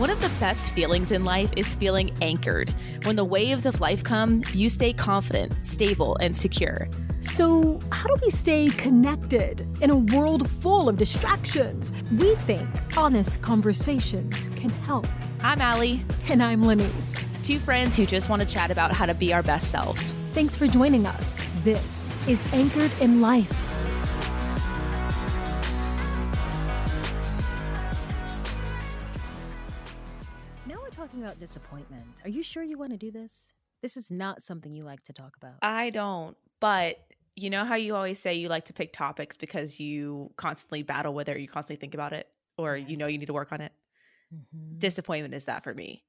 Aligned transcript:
One 0.00 0.08
of 0.08 0.22
the 0.22 0.30
best 0.40 0.72
feelings 0.72 1.12
in 1.12 1.26
life 1.26 1.52
is 1.58 1.74
feeling 1.74 2.10
anchored. 2.22 2.74
When 3.04 3.16
the 3.16 3.24
waves 3.24 3.66
of 3.66 3.82
life 3.82 4.02
come, 4.02 4.40
you 4.54 4.70
stay 4.70 4.94
confident, 4.94 5.52
stable, 5.62 6.16
and 6.22 6.34
secure. 6.34 6.88
So, 7.20 7.78
how 7.92 8.08
do 8.08 8.16
we 8.22 8.30
stay 8.30 8.70
connected 8.70 9.68
in 9.82 9.90
a 9.90 9.96
world 9.96 10.48
full 10.48 10.88
of 10.88 10.96
distractions? 10.96 11.92
We 12.12 12.34
think 12.46 12.66
honest 12.96 13.42
conversations 13.42 14.48
can 14.56 14.70
help. 14.70 15.06
I'm 15.42 15.60
Allie. 15.60 16.02
And 16.30 16.42
I'm 16.42 16.62
Lenise. 16.62 17.22
Two 17.42 17.58
friends 17.58 17.94
who 17.94 18.06
just 18.06 18.30
want 18.30 18.40
to 18.40 18.48
chat 18.48 18.70
about 18.70 18.92
how 18.92 19.04
to 19.04 19.12
be 19.12 19.34
our 19.34 19.42
best 19.42 19.70
selves. 19.70 20.14
Thanks 20.32 20.56
for 20.56 20.66
joining 20.66 21.04
us. 21.04 21.46
This 21.62 22.14
is 22.26 22.42
Anchored 22.54 22.92
in 23.02 23.20
Life. 23.20 23.69
Disappointment. 31.40 32.04
Are 32.24 32.30
you 32.30 32.42
sure 32.42 32.62
you 32.62 32.78
want 32.78 32.92
to 32.92 32.98
do 32.98 33.10
this? 33.10 33.52
This 33.82 33.96
is 33.96 34.10
not 34.10 34.42
something 34.42 34.74
you 34.74 34.84
like 34.84 35.02
to 35.04 35.12
talk 35.12 35.36
about. 35.36 35.54
I 35.62 35.90
don't, 35.90 36.36
but 36.60 37.00
you 37.34 37.50
know 37.50 37.64
how 37.64 37.76
you 37.76 37.96
always 37.96 38.18
say 38.18 38.34
you 38.34 38.48
like 38.48 38.66
to 38.66 38.72
pick 38.72 38.92
topics 38.92 39.36
because 39.36 39.80
you 39.80 40.30
constantly 40.36 40.82
battle 40.82 41.14
with 41.14 41.28
it 41.28 41.36
or 41.36 41.40
you 41.40 41.48
constantly 41.48 41.80
think 41.80 41.94
about 41.94 42.12
it 42.12 42.28
or 42.58 42.76
yes. 42.76 42.88
you 42.90 42.96
know 42.96 43.06
you 43.06 43.18
need 43.18 43.26
to 43.26 43.32
work 43.32 43.52
on 43.52 43.60
it? 43.60 43.72
Mm-hmm. 44.34 44.78
Disappointment 44.78 45.34
is 45.34 45.46
that 45.46 45.64
for 45.64 45.74
me. 45.74 46.04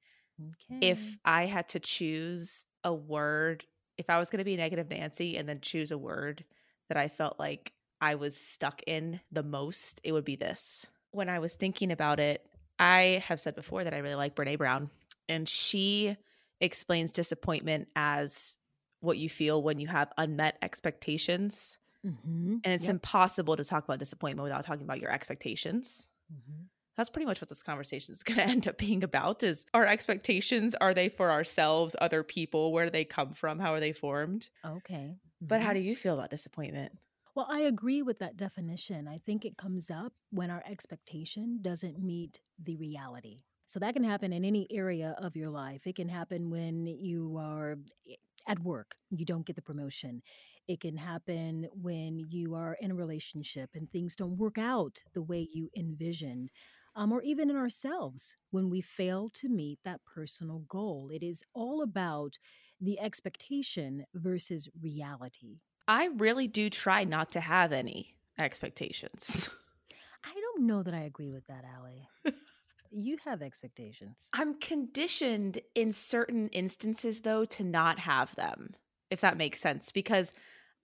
Okay. 0.70 0.90
If 0.90 1.18
I 1.24 1.46
had 1.46 1.68
to 1.70 1.80
choose 1.80 2.64
a 2.84 2.92
word, 2.92 3.64
if 3.96 4.10
I 4.10 4.18
was 4.18 4.30
going 4.30 4.38
to 4.38 4.44
be 4.44 4.56
negative 4.56 4.90
Nancy 4.90 5.36
and 5.36 5.48
then 5.48 5.60
choose 5.60 5.90
a 5.90 5.98
word 5.98 6.44
that 6.88 6.98
I 6.98 7.08
felt 7.08 7.38
like 7.38 7.72
I 8.00 8.16
was 8.16 8.36
stuck 8.36 8.82
in 8.86 9.20
the 9.30 9.42
most, 9.42 10.00
it 10.04 10.12
would 10.12 10.24
be 10.24 10.36
this. 10.36 10.86
When 11.12 11.28
I 11.28 11.38
was 11.38 11.54
thinking 11.54 11.92
about 11.92 12.18
it, 12.20 12.44
I 12.78 13.22
have 13.26 13.38
said 13.38 13.54
before 13.54 13.84
that 13.84 13.94
I 13.94 13.98
really 13.98 14.16
like 14.16 14.34
Brene 14.34 14.58
Brown, 14.58 14.90
and 15.28 15.48
she 15.48 16.16
explains 16.60 17.12
disappointment 17.12 17.88
as 17.96 18.56
what 19.00 19.18
you 19.18 19.28
feel 19.28 19.62
when 19.62 19.78
you 19.78 19.88
have 19.88 20.12
unmet 20.16 20.56
expectations. 20.62 21.78
Mm-hmm. 22.06 22.56
And 22.64 22.72
it's 22.72 22.84
yep. 22.84 22.90
impossible 22.90 23.56
to 23.56 23.64
talk 23.64 23.84
about 23.84 23.98
disappointment 23.98 24.44
without 24.44 24.64
talking 24.64 24.84
about 24.84 25.00
your 25.00 25.10
expectations. 25.10 26.06
Mm-hmm. 26.32 26.62
That's 26.96 27.10
pretty 27.10 27.26
much 27.26 27.40
what 27.40 27.48
this 27.48 27.62
conversation 27.62 28.12
is 28.12 28.22
going 28.22 28.38
to 28.38 28.44
end 28.44 28.68
up 28.68 28.78
being 28.78 29.02
about 29.02 29.42
is 29.42 29.66
our 29.74 29.86
expectations 29.86 30.74
are 30.80 30.94
they 30.94 31.08
for 31.08 31.30
ourselves, 31.30 31.96
other 32.00 32.22
people, 32.22 32.72
where 32.72 32.84
do 32.84 32.90
they 32.90 33.04
come 33.04 33.32
from, 33.34 33.58
how 33.58 33.72
are 33.72 33.80
they 33.80 33.92
formed? 33.92 34.48
Okay. 34.64 35.16
Mm-hmm. 35.16 35.46
But 35.46 35.60
how 35.60 35.68
mm-hmm. 35.68 35.78
do 35.78 35.80
you 35.80 35.96
feel 35.96 36.14
about 36.14 36.30
disappointment? 36.30 36.92
Well, 37.34 37.46
I 37.50 37.60
agree 37.60 38.02
with 38.02 38.18
that 38.18 38.36
definition. 38.36 39.08
I 39.08 39.18
think 39.18 39.44
it 39.44 39.56
comes 39.56 39.90
up 39.90 40.12
when 40.30 40.50
our 40.50 40.62
expectation 40.68 41.60
doesn't 41.62 41.98
meet 41.98 42.40
the 42.62 42.76
reality. 42.76 43.44
So 43.72 43.80
that 43.80 43.94
can 43.94 44.04
happen 44.04 44.34
in 44.34 44.44
any 44.44 44.66
area 44.70 45.16
of 45.16 45.34
your 45.34 45.48
life. 45.48 45.86
It 45.86 45.96
can 45.96 46.06
happen 46.06 46.50
when 46.50 46.86
you 46.86 47.38
are 47.40 47.78
eh, 48.06 48.16
at 48.46 48.58
work, 48.58 48.96
you 49.08 49.24
don't 49.24 49.46
get 49.46 49.56
the 49.56 49.62
promotion. 49.62 50.20
It 50.68 50.80
can 50.80 50.94
happen 50.94 51.66
when 51.72 52.18
you 52.18 52.54
are 52.54 52.76
in 52.82 52.90
a 52.90 52.94
relationship 52.94 53.70
and 53.72 53.90
things 53.90 54.14
don't 54.14 54.36
work 54.36 54.58
out 54.58 54.98
the 55.14 55.22
way 55.22 55.48
you 55.50 55.70
envisioned. 55.74 56.52
Um, 56.96 57.12
or 57.12 57.22
even 57.22 57.48
in 57.48 57.56
ourselves 57.56 58.34
when 58.50 58.68
we 58.68 58.82
fail 58.82 59.30
to 59.36 59.48
meet 59.48 59.78
that 59.86 60.04
personal 60.04 60.58
goal. 60.68 61.08
It 61.10 61.22
is 61.22 61.42
all 61.54 61.80
about 61.80 62.38
the 62.78 63.00
expectation 63.00 64.04
versus 64.12 64.68
reality. 64.82 65.60
I 65.88 66.10
really 66.18 66.46
do 66.46 66.68
try 66.68 67.04
not 67.04 67.32
to 67.32 67.40
have 67.40 67.72
any 67.72 68.16
expectations. 68.38 69.48
I 70.22 70.34
don't 70.34 70.66
know 70.66 70.82
that 70.82 70.92
I 70.92 71.04
agree 71.04 71.30
with 71.30 71.46
that, 71.46 71.64
Allie. 71.64 72.06
you 72.92 73.16
have 73.24 73.42
expectations. 73.42 74.28
I'm 74.32 74.58
conditioned 74.60 75.60
in 75.74 75.92
certain 75.92 76.48
instances, 76.48 77.22
though, 77.22 77.44
to 77.46 77.64
not 77.64 77.98
have 78.00 78.34
them, 78.36 78.74
if 79.10 79.20
that 79.20 79.36
makes 79.36 79.60
sense, 79.60 79.90
because 79.90 80.32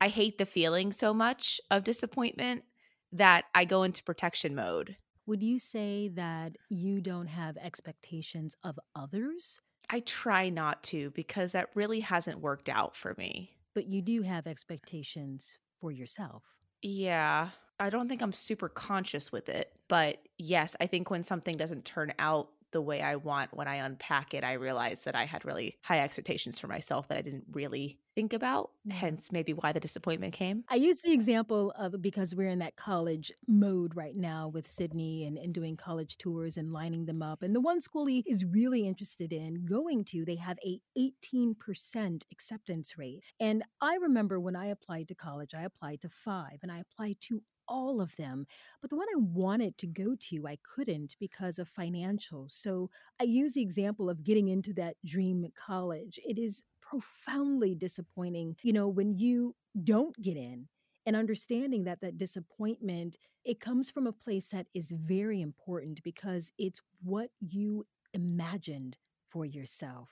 I 0.01 0.09
hate 0.09 0.39
the 0.39 0.47
feeling 0.47 0.93
so 0.93 1.13
much 1.13 1.61
of 1.71 1.85
disappointment 1.85 2.65
that 3.13 3.45
I 3.55 3.65
go 3.65 3.83
into 3.83 4.05
protection 4.05 4.55
mode. 4.55 4.97
Would 5.27 5.43
you 5.43 5.59
say 5.59 6.09
that 6.15 6.57
you 6.71 7.01
don't 7.01 7.27
have 7.27 7.57
expectations 7.59 8.57
of 8.65 8.79
others? 8.95 9.61
I 9.91 10.01
try 10.01 10.49
not 10.49 10.83
to 10.85 11.11
because 11.11 11.53
that 11.53 11.71
really 11.75 12.01
hasn't 12.01 12.41
worked 12.41 12.69
out 12.69 12.97
for 12.97 13.15
me. 13.19 13.51
But 13.75 13.87
you 13.87 14.03
do 14.03 14.23
have 14.23 14.47
expectations 14.47 15.59
for 15.81 15.91
yourself. 15.91 16.45
Yeah. 16.83 17.51
I 17.81 17.91
don't 17.91 18.09
think 18.09 18.23
I'm 18.23 18.33
super 18.33 18.69
conscious 18.69 19.31
with 19.31 19.49
it. 19.49 19.73
But 19.89 20.19
yes, 20.37 20.77
I 20.81 20.87
think 20.87 21.11
when 21.11 21.25
something 21.25 21.57
doesn't 21.57 21.85
turn 21.85 22.13
out 22.19 22.51
the 22.71 22.81
way 22.83 23.01
I 23.01 23.17
want 23.17 23.55
when 23.55 23.67
I 23.67 23.77
unpack 23.77 24.35
it, 24.35 24.45
I 24.45 24.55
realize 24.55 25.05
that 25.05 25.15
I 25.15 25.25
had 25.25 25.45
really 25.45 25.79
high 25.83 26.01
expectations 26.01 26.59
for 26.59 26.67
myself 26.67 27.09
that 27.09 27.19
I 27.19 27.23
didn't 27.23 27.45
really 27.53 27.99
think 28.15 28.33
about, 28.33 28.73
hence 28.91 29.33
maybe 29.33 29.53
why 29.53 29.73
the 29.73 29.81
disappointment 29.81 30.35
came. 30.35 30.65
I 30.69 30.75
use 30.75 31.01
the 31.01 31.13
example 31.13 31.73
of 31.79 32.03
because 32.03 32.35
we're 32.35 32.49
in 32.49 32.59
that 32.59 32.77
college 32.77 33.33
mode 33.47 33.97
right 33.97 34.17
now 34.17 34.49
with 34.49 34.71
Sydney 34.71 35.25
and, 35.25 35.39
and 35.39 35.55
doing 35.55 35.77
college 35.77 36.19
tours 36.19 36.57
and 36.57 36.73
lining 36.73 37.07
them 37.07 37.23
up. 37.23 37.43
And 37.43 37.55
the 37.55 37.61
one 37.61 37.81
school 37.81 38.07
he 38.07 38.25
is 38.27 38.45
really 38.45 38.87
interested 38.87 39.33
in 39.33 39.65
going 39.65 40.05
to, 40.07 40.25
they 40.25 40.37
have 40.37 40.59
a 40.67 40.81
18% 40.99 42.23
acceptance 42.33 42.99
rate. 42.99 43.23
And 43.41 43.63
I 43.81 43.95
remember 43.97 44.41
when 44.41 44.57
I 44.57 44.67
applied 44.67 45.09
to 45.09 45.15
college, 45.15 45.55
I 45.55 45.63
applied 45.63 46.01
to 46.03 46.09
five 46.09 46.59
and 46.63 46.73
I 46.73 46.81
applied 46.81 47.17
to 47.23 47.43
all 47.69 48.01
of 48.01 48.17
them. 48.17 48.47
But 48.81 48.91
the 48.91 48.97
one 48.97 49.09
I 49.15 49.19
wanted 49.19 49.79
to 49.79 49.87
go 49.87 50.17
to, 50.31 50.47
I 50.47 50.59
couldn't 50.63 51.17
because 51.21 51.59
of 51.59 51.69
financial. 51.69 52.47
So 52.49 52.91
I 53.21 53.25
use 53.25 53.53
the 53.53 53.63
example 53.63 54.11
of 54.11 54.25
getting 54.25 54.49
into 54.49 54.73
that 54.75 54.97
dream 55.05 55.47
college. 55.57 56.19
It 56.27 56.39
is 56.39 56.63
profoundly 56.81 57.75
disappointing, 57.75 58.57
you 58.63 58.73
know, 58.73 58.89
when 58.89 59.13
you 59.19 59.55
don't 59.85 60.21
get 60.21 60.37
in 60.37 60.69
and 61.07 61.15
understanding 61.15 61.85
that 61.85 62.01
that 62.01 62.19
disappointment 62.19 63.17
it 63.45 63.61
comes 63.61 63.89
from 63.89 64.07
a 64.07 64.13
place 64.13 64.49
that 64.49 64.67
is 64.75 64.93
very 64.95 65.41
important 65.41 66.03
because 66.03 66.53
it's 66.59 66.83
what 67.03 67.31
you 67.41 67.87
imagined 68.13 68.97
for 69.31 69.47
yourself 69.47 70.11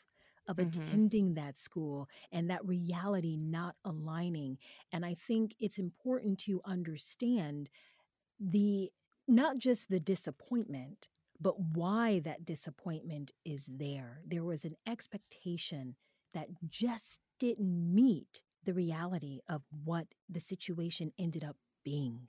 of 0.49 0.57
mm-hmm. 0.57 0.81
attending 0.81 1.35
that 1.35 1.59
school 1.59 2.09
and 2.33 2.51
that 2.51 2.67
reality 2.67 3.37
not 3.37 3.77
aligning. 3.85 4.59
And 4.93 5.05
I 5.05 5.15
think 5.27 5.55
it's 5.59 5.79
important 5.79 6.39
to 6.41 6.61
understand 6.65 7.71
the 8.39 8.91
not 9.29 9.59
just 9.59 9.89
the 9.89 10.01
disappointment, 10.01 11.09
but 11.41 11.59
why 11.61 12.21
that 12.21 12.45
disappointment 12.45 13.33
is 13.45 13.69
there. 13.71 14.21
There 14.27 14.45
was 14.45 14.65
an 14.65 14.77
expectation 14.87 15.97
that 16.33 16.49
just 16.69 17.21
didn't 17.39 17.95
meet 17.95 18.43
the 18.65 18.75
reality 18.75 19.41
of 19.49 19.63
what 19.85 20.07
the 20.29 20.41
situation 20.41 21.13
ended 21.19 21.45
up 21.45 21.57
being. 21.85 22.29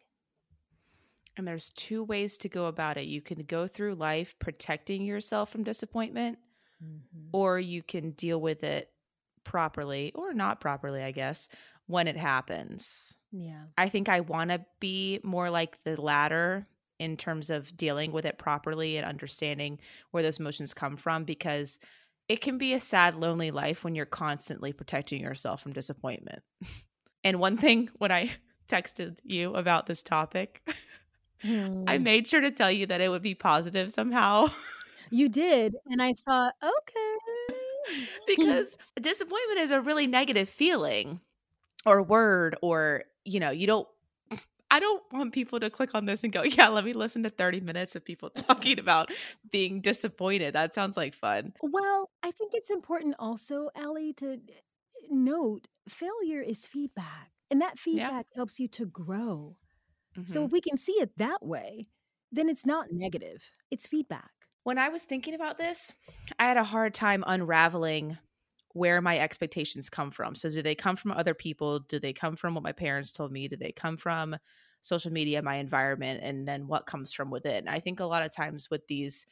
And 1.35 1.47
there's 1.47 1.69
two 1.69 2.03
ways 2.03 2.37
to 2.39 2.49
go 2.49 2.65
about 2.65 2.97
it. 2.97 3.05
You 3.05 3.21
can 3.21 3.43
go 3.43 3.67
through 3.67 3.95
life 3.95 4.37
protecting 4.39 5.03
yourself 5.03 5.51
from 5.51 5.63
disappointment, 5.63 6.39
mm-hmm. 6.83 7.29
or 7.31 7.59
you 7.59 7.83
can 7.83 8.11
deal 8.11 8.39
with 8.39 8.63
it 8.63 8.89
properly 9.43 10.11
or 10.13 10.33
not 10.33 10.59
properly, 10.61 11.01
I 11.01 11.11
guess, 11.11 11.49
when 11.87 12.07
it 12.07 12.17
happens. 12.17 13.15
Yeah. 13.31 13.63
I 13.77 13.89
think 13.89 14.09
I 14.09 14.19
want 14.21 14.51
to 14.51 14.65
be 14.79 15.19
more 15.23 15.49
like 15.49 15.77
the 15.83 15.99
latter 15.99 16.67
in 16.99 17.17
terms 17.17 17.49
of 17.49 17.75
dealing 17.77 18.11
with 18.11 18.25
it 18.25 18.37
properly 18.37 18.97
and 18.97 19.05
understanding 19.05 19.79
where 20.11 20.23
those 20.23 20.39
emotions 20.39 20.73
come 20.73 20.97
from 20.97 21.23
because 21.23 21.79
it 22.27 22.41
can 22.41 22.57
be 22.57 22.73
a 22.73 22.79
sad, 22.79 23.15
lonely 23.15 23.51
life 23.51 23.83
when 23.83 23.95
you're 23.95 24.05
constantly 24.05 24.73
protecting 24.73 25.21
yourself 25.21 25.61
from 25.61 25.73
disappointment. 25.73 26.41
and 27.23 27.39
one 27.39 27.57
thing 27.57 27.89
when 27.97 28.11
I 28.11 28.31
texted 28.67 29.17
you 29.23 29.53
about 29.53 29.87
this 29.87 30.03
topic, 30.03 30.67
mm. 31.43 31.83
I 31.87 31.97
made 31.99 32.27
sure 32.27 32.41
to 32.41 32.51
tell 32.51 32.71
you 32.71 32.87
that 32.87 33.01
it 33.01 33.09
would 33.09 33.21
be 33.21 33.35
positive 33.35 33.91
somehow. 33.91 34.47
You 35.09 35.29
did. 35.29 35.77
And 35.87 36.01
I 36.01 36.13
thought, 36.13 36.53
okay. 36.63 37.55
because 38.27 38.77
disappointment 38.99 39.59
is 39.59 39.71
a 39.71 39.81
really 39.81 40.07
negative 40.07 40.49
feeling 40.49 41.19
or 41.85 42.01
word, 42.01 42.55
or, 42.61 43.03
you 43.23 43.39
know, 43.39 43.49
you 43.49 43.67
don't. 43.67 43.87
I 44.71 44.79
don't 44.81 45.01
want 45.13 45.33
people 45.33 45.61
to 45.61 45.69
click 45.69 45.95
on 45.95 46.05
this 46.05 46.23
and 46.23 46.33
go, 46.33 46.43
yeah, 46.43 46.67
let 46.67 46.83
me 46.83 46.91
listen 46.91 47.23
to 47.23 47.29
30 47.29 47.61
minutes 47.61 47.95
of 47.95 48.03
people 48.03 48.29
talking 48.29 48.79
about 48.79 49.11
being 49.51 49.79
disappointed. 49.79 50.53
That 50.53 50.73
sounds 50.73 50.97
like 50.97 51.15
fun. 51.15 51.53
Well, 51.61 52.09
I 52.21 52.31
think 52.31 52.53
it's 52.53 52.69
important 52.69 53.15
also, 53.17 53.69
Allie, 53.75 54.13
to 54.13 54.33
eh, 54.33 54.37
note 55.09 55.67
failure 55.87 56.41
is 56.41 56.65
feedback, 56.65 57.31
and 57.49 57.61
that 57.61 57.79
feedback 57.79 58.25
yeah. 58.31 58.35
helps 58.35 58.59
you 58.59 58.67
to 58.69 58.85
grow. 58.85 59.55
Mm-hmm. 60.17 60.31
So 60.31 60.43
if 60.43 60.51
we 60.51 60.59
can 60.59 60.77
see 60.77 60.93
it 60.93 61.11
that 61.17 61.45
way, 61.45 61.87
then 62.31 62.49
it's 62.49 62.65
not 62.65 62.91
negative, 62.91 63.43
it's 63.71 63.87
feedback. 63.87 64.31
When 64.67 64.77
I 64.77 64.89
was 64.89 65.03
thinking 65.03 65.33
about 65.33 65.57
this, 65.57 65.93
I 66.37 66.43
had 66.43 66.57
a 66.57 66.63
hard 66.65 66.93
time 66.93 67.23
unraveling 67.25 68.17
where 68.73 68.99
my 69.01 69.17
expectations 69.17 69.89
come 69.89 70.11
from. 70.11 70.35
So, 70.35 70.49
do 70.49 70.61
they 70.61 70.75
come 70.75 70.97
from 70.97 71.13
other 71.13 71.33
people? 71.33 71.79
Do 71.79 71.99
they 71.99 72.11
come 72.11 72.35
from 72.35 72.53
what 72.53 72.65
my 72.65 72.73
parents 72.73 73.13
told 73.13 73.31
me? 73.31 73.47
Do 73.47 73.55
they 73.55 73.71
come 73.71 73.95
from 73.95 74.35
social 74.81 75.09
media, 75.09 75.41
my 75.41 75.55
environment, 75.55 76.19
and 76.21 76.45
then 76.45 76.67
what 76.67 76.85
comes 76.85 77.13
from 77.13 77.31
within? 77.31 77.69
I 77.69 77.79
think 77.79 78.01
a 78.01 78.05
lot 78.05 78.23
of 78.23 78.35
times 78.35 78.69
with 78.69 78.85
these 78.87 79.25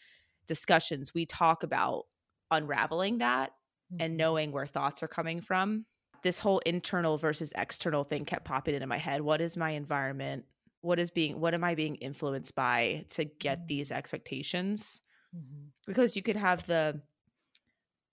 discussions, 0.48 1.14
we 1.14 1.26
talk 1.26 1.64
about 1.64 2.06
unraveling 2.50 3.18
that 3.18 3.52
Mm-hmm. 3.92 4.06
and 4.06 4.16
knowing 4.16 4.54
where 4.54 4.66
thoughts 4.68 5.04
are 5.04 5.10
coming 5.10 5.42
from. 5.42 5.86
This 6.24 6.40
whole 6.40 6.60
internal 6.60 7.18
versus 7.18 7.52
external 7.58 8.06
thing 8.06 8.24
kept 8.24 8.46
popping 8.46 8.76
into 8.76 8.88
my 8.88 9.00
head. 9.00 9.20
What 9.20 9.42
is 9.42 9.58
my 9.58 9.72
environment? 9.72 10.46
What 10.80 10.98
is 10.98 11.12
being 11.12 11.42
what 11.42 11.54
am 11.54 11.66
I 11.66 11.76
being 11.76 11.96
influenced 11.96 12.56
by 12.56 13.06
to 13.10 13.26
get 13.26 13.60
Mhm. 13.60 13.68
these 13.68 13.92
expectations? 13.92 15.02
Mhm. 15.36 15.72
Because 15.86 16.16
you 16.16 16.22
could 16.24 16.36
have 16.38 16.66
the 16.68 17.02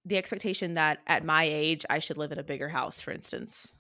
the 0.05 0.17
expectation 0.17 0.75
that 0.75 0.99
at 1.07 1.25
my 1.25 1.45
age 1.45 1.85
I 1.89 2.01
should 2.01 2.19
live 2.19 2.33
in 2.33 2.39
a 2.39 2.43
bigger 2.43 2.69
house, 2.69 3.01
for 3.01 3.13
instance. 3.13 3.73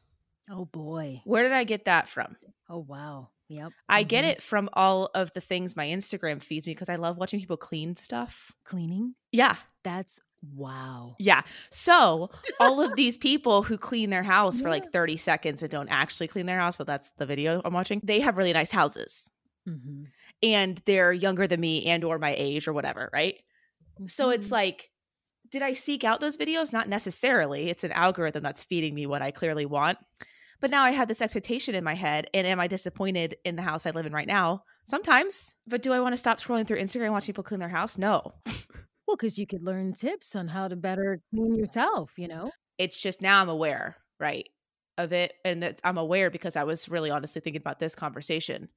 Oh 0.50 0.64
boy. 0.66 1.20
Where 1.24 1.42
did 1.42 1.52
I 1.52 1.64
get 1.64 1.86
that 1.86 2.08
from? 2.08 2.36
Oh 2.68 2.78
wow. 2.78 3.30
Yep. 3.48 3.72
I 3.88 4.02
get 4.04 4.24
Mhm. 4.24 4.28
it 4.28 4.42
from 4.42 4.68
all 4.72 5.10
of 5.14 5.32
the 5.34 5.40
things 5.40 5.76
my 5.76 5.86
Instagram 5.86 6.40
feeds 6.42 6.66
me 6.66 6.72
because 6.74 6.88
I 6.88 6.96
love 6.96 7.18
watching 7.18 7.40
people 7.40 7.56
clean 7.56 7.96
stuff. 7.96 8.52
Cleaning. 8.64 9.14
Yeah. 9.32 9.56
That's 9.82 10.20
wow. 10.54 11.16
Yeah. 11.18 11.42
So 11.70 12.30
all 12.60 12.80
of 12.80 12.94
these 12.96 13.16
people 13.18 13.62
who 13.62 13.76
clean 13.76 14.10
their 14.10 14.22
house 14.22 14.60
for 14.60 14.68
like 14.70 14.92
30 14.92 15.16
seconds 15.16 15.62
and 15.62 15.70
don't 15.70 15.88
actually 15.88 16.28
clean 16.28 16.46
their 16.46 16.58
house, 16.60 16.76
but 16.76 16.86
that's 16.86 17.10
the 17.18 17.26
video 17.26 17.60
I'm 17.64 17.74
watching, 17.74 18.00
they 18.04 18.20
have 18.20 18.36
really 18.36 18.52
nice 18.52 18.70
houses. 18.70 19.28
Mm-hmm. 19.68 20.04
And 20.42 20.80
they're 20.86 21.12
younger 21.12 21.46
than 21.46 21.60
me 21.60 21.86
and 21.86 22.04
or 22.04 22.18
my 22.18 22.34
age 22.36 22.66
or 22.66 22.72
whatever, 22.72 23.08
right? 23.12 23.36
So 24.06 24.30
it's 24.30 24.48
Mhm. 24.48 24.52
like, 24.52 24.90
did 25.50 25.62
I 25.62 25.74
seek 25.74 26.04
out 26.04 26.20
those 26.20 26.36
videos? 26.36 26.72
Not 26.72 26.88
necessarily. 26.88 27.68
It's 27.70 27.84
an 27.84 27.92
algorithm 27.92 28.42
that's 28.42 28.64
feeding 28.64 28.94
me 28.94 29.06
what 29.06 29.22
I 29.22 29.30
clearly 29.30 29.66
want. 29.66 29.98
But 30.60 30.70
now 30.70 30.82
I 30.84 30.92
have 30.92 31.08
this 31.08 31.20
expectation 31.22 31.74
in 31.74 31.84
my 31.84 31.94
head. 31.94 32.28
And 32.34 32.46
am 32.46 32.60
I 32.60 32.68
disappointed 32.68 33.36
in 33.44 33.56
the 33.56 33.62
house 33.62 33.84
I 33.86 33.90
live 33.90 34.06
in 34.06 34.12
right 34.12 34.26
now? 34.28 34.64
Sometimes. 34.84 35.54
But 35.66 35.82
do 35.82 35.92
I 35.92 36.00
want 36.00 36.12
to 36.14 36.16
stop 36.16 36.40
scrolling 36.40 36.66
through 36.66 36.78
Instagram 36.80 37.04
and 37.04 37.12
watch 37.12 37.26
people 37.26 37.44
clean 37.44 37.60
their 37.60 37.68
house? 37.68 37.98
No. 37.98 38.32
well, 39.06 39.16
because 39.16 39.38
you 39.38 39.46
could 39.46 39.62
learn 39.62 39.94
tips 39.94 40.34
on 40.36 40.48
how 40.48 40.68
to 40.68 40.76
better 40.76 41.20
clean 41.34 41.54
yourself. 41.54 42.12
You 42.16 42.28
know. 42.28 42.50
It's 42.78 43.00
just 43.00 43.20
now 43.20 43.40
I'm 43.42 43.48
aware, 43.48 43.96
right, 44.18 44.48
of 44.98 45.12
it. 45.12 45.34
And 45.44 45.62
that 45.62 45.80
I'm 45.84 45.98
aware 45.98 46.30
because 46.30 46.56
I 46.56 46.64
was 46.64 46.88
really 46.88 47.10
honestly 47.10 47.40
thinking 47.40 47.60
about 47.60 47.78
this 47.80 47.94
conversation. 47.94 48.68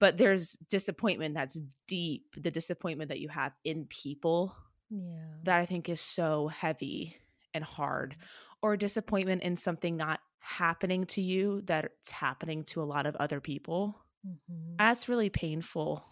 But 0.00 0.18
there's 0.18 0.54
disappointment 0.68 1.36
that's 1.36 1.60
deep, 1.88 2.36
the 2.38 2.50
disappointment 2.52 3.10
that 3.10 3.20
you 3.20 3.28
have 3.30 3.54
in 3.64 3.86
people 3.86 4.56
Yeah. 4.90 5.40
that 5.44 5.58
I 5.60 5.66
think 5.66 5.88
is 5.88 6.00
so 6.00 6.48
heavy 6.48 7.16
and 7.54 7.64
hard, 7.64 8.16
or 8.62 8.76
disappointment 8.76 9.42
in 9.42 9.56
something 9.56 9.96
not 9.96 10.20
happening 10.40 11.06
to 11.06 11.22
you 11.22 11.62
that 11.62 11.84
it's 11.86 12.10
happening 12.10 12.64
to 12.64 12.82
a 12.82 12.84
lot 12.84 13.06
of 13.06 13.16
other 13.16 13.40
people. 13.40 13.96
Mhm. 14.24 14.80
That's 14.80 15.08
really 15.08 15.30
painful 15.30 16.04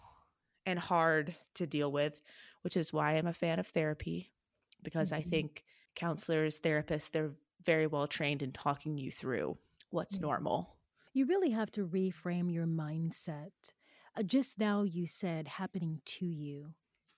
and 0.65 0.79
hard 0.79 1.35
to 1.55 1.67
deal 1.67 1.91
with, 1.91 2.21
which 2.61 2.77
is 2.77 2.93
why 2.93 3.13
I'm 3.17 3.27
a 3.27 3.33
fan 3.33 3.59
of 3.59 3.67
therapy 3.67 4.33
because 4.83 5.11
I 5.11 5.21
Mhm. 5.21 5.23
think 5.23 5.65
counselors, 5.95 6.59
therapists, 6.59 7.11
they're 7.11 7.35
very 7.65 7.87
well 7.87 8.07
trained 8.07 8.41
in 8.43 8.51
talking 8.53 8.97
you 8.97 9.11
through 9.11 9.57
what's 9.91 10.19
Yeah. 10.19 10.21
normal. 10.21 10.77
You 11.13 11.25
really 11.27 11.51
have 11.51 11.71
to 11.73 11.87
reframe 11.87 12.51
your 12.53 12.67
mindset. 12.67 13.73
Uh, 14.19 14.23
just 14.23 14.59
now, 14.59 14.83
you 14.83 15.07
said 15.07 15.47
happening 15.47 16.01
to 16.05 16.25
you. 16.25 16.73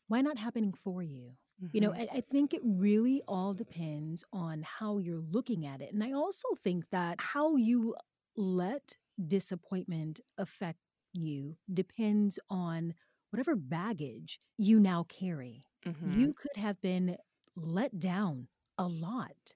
Why 0.07 0.21
not 0.21 0.37
happening 0.37 0.73
for 0.73 1.01
you? 1.03 1.37
You 1.73 1.81
know, 1.81 1.93
Mhm. 1.93 1.97
I, 1.97 2.07
I 2.15 2.21
think 2.21 2.53
it 2.53 2.61
really 2.63 3.23
all 3.27 3.53
depends 3.53 4.23
on 4.33 4.63
how 4.63 4.99
you're 4.99 5.21
looking 5.21 5.65
at 5.65 5.81
it. 5.81 5.93
And 5.93 6.03
I 6.03 6.11
also 6.11 6.49
think 6.63 6.85
that 6.91 7.19
how 7.19 7.55
you 7.55 7.95
let 8.35 8.97
disappointment 9.27 10.19
affect 10.37 10.79
you 11.13 11.57
depends 11.73 12.39
on 12.49 12.93
whatever 13.31 13.55
baggage 13.55 14.39
you 14.57 14.79
now 14.79 15.03
carry. 15.05 15.63
Mhm. 15.85 16.31
You 16.31 16.33
could 16.33 16.57
have 16.57 16.81
been 16.81 17.17
let 17.55 17.99
down 17.99 18.49
a 18.77 18.87
lot 18.87 19.53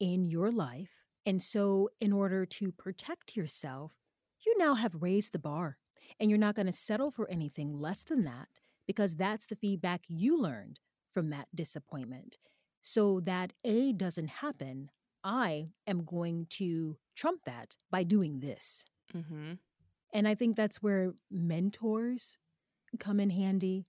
in 0.00 0.26
your 0.26 0.50
life. 0.50 1.04
And 1.26 1.42
so, 1.42 1.90
in 2.00 2.12
order 2.12 2.46
to 2.46 2.72
protect 2.72 3.36
yourself, 3.36 3.92
you 4.46 4.54
now 4.58 4.74
have 4.74 5.02
raised 5.02 5.32
the 5.32 5.38
bar 5.38 5.78
and 6.20 6.30
you're 6.30 6.38
not 6.38 6.54
going 6.54 6.66
to 6.66 6.72
settle 6.72 7.10
for 7.10 7.28
anything 7.30 7.80
less 7.80 8.02
than 8.02 8.24
that 8.24 8.48
because 8.86 9.16
that's 9.16 9.46
the 9.46 9.56
feedback 9.56 10.02
you 10.08 10.40
learned 10.40 10.80
from 11.12 11.30
that 11.30 11.48
disappointment. 11.54 12.38
So 12.82 13.20
that 13.20 13.52
A 13.64 13.92
doesn't 13.92 14.28
happen, 14.28 14.90
I 15.24 15.70
am 15.86 16.04
going 16.04 16.46
to 16.50 16.96
trump 17.16 17.42
that 17.44 17.76
by 17.90 18.02
doing 18.04 18.40
this. 18.40 18.84
Mhm. 19.14 19.58
And 20.12 20.28
I 20.28 20.34
think 20.34 20.56
that's 20.56 20.82
where 20.82 21.14
mentors 21.30 22.38
come 22.98 23.20
in 23.20 23.30
handy. 23.30 23.86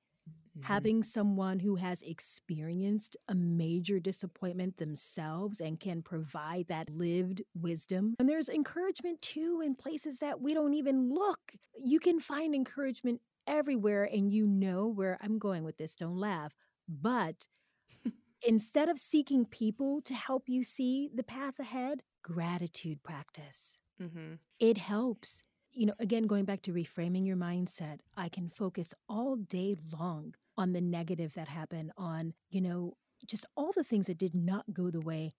Mhm. 0.60 0.64
Having 0.66 1.04
someone 1.04 1.60
who 1.60 1.76
has 1.76 2.02
experienced 2.02 3.16
a 3.28 3.36
major 3.36 4.00
disappointment 4.00 4.78
themselves 4.78 5.60
and 5.62 5.80
can 5.80 6.02
provide 6.02 6.68
that 6.68 6.90
lived 6.90 7.42
wisdom. 7.54 8.16
And 8.20 8.28
there's 8.30 8.50
encouragement 8.50 9.22
too 9.22 9.62
in 9.64 9.76
places 9.76 10.20
that 10.20 10.42
we 10.42 10.54
don't 10.54 10.74
even 10.74 11.10
look. 11.10 11.54
You 11.84 12.00
can 12.00 12.20
find 12.20 12.54
encouragement 12.56 13.22
everywhere, 13.48 14.04
and 14.04 14.32
you 14.32 14.46
know 14.48 14.88
where 14.88 15.18
I'm 15.22 15.40
going 15.40 15.64
with 15.64 15.78
this. 15.78 15.96
Don't 15.96 16.18
laugh. 16.18 16.54
But 16.88 17.48
instead 18.48 18.90
of 18.90 19.00
seeking 19.00 19.46
people 19.46 20.02
to 20.02 20.14
help 20.14 20.50
you 20.50 20.64
see 20.64 21.10
the 21.14 21.24
path 21.24 21.60
ahead, 21.60 22.04
gratitude 22.24 23.04
practice. 23.04 23.78
Mhm. 24.00 24.40
It 24.60 24.78
helps. 24.78 25.42
You 25.72 25.88
know, 25.88 25.94
again, 26.00 26.24
going 26.24 26.46
back 26.46 26.62
to 26.64 26.74
reframing 26.74 27.26
your 27.26 27.38
mindset, 27.38 28.00
I 28.18 28.30
can 28.30 28.50
focus 28.50 28.94
all 29.08 29.36
day 29.36 29.76
long 29.92 30.36
on 30.60 30.74
the 30.74 30.82
negative 30.82 31.34
that 31.36 31.48
happened, 31.48 31.92
on, 31.98 32.34
you 32.52 32.62
know, 32.62 32.96
just 33.26 33.46
all 33.56 33.72
the 33.76 33.84
things 33.84 34.08
that 34.08 34.18
did 34.18 34.36
not 34.36 34.66
go 34.74 34.92
the 34.92 35.02
way 35.02 35.32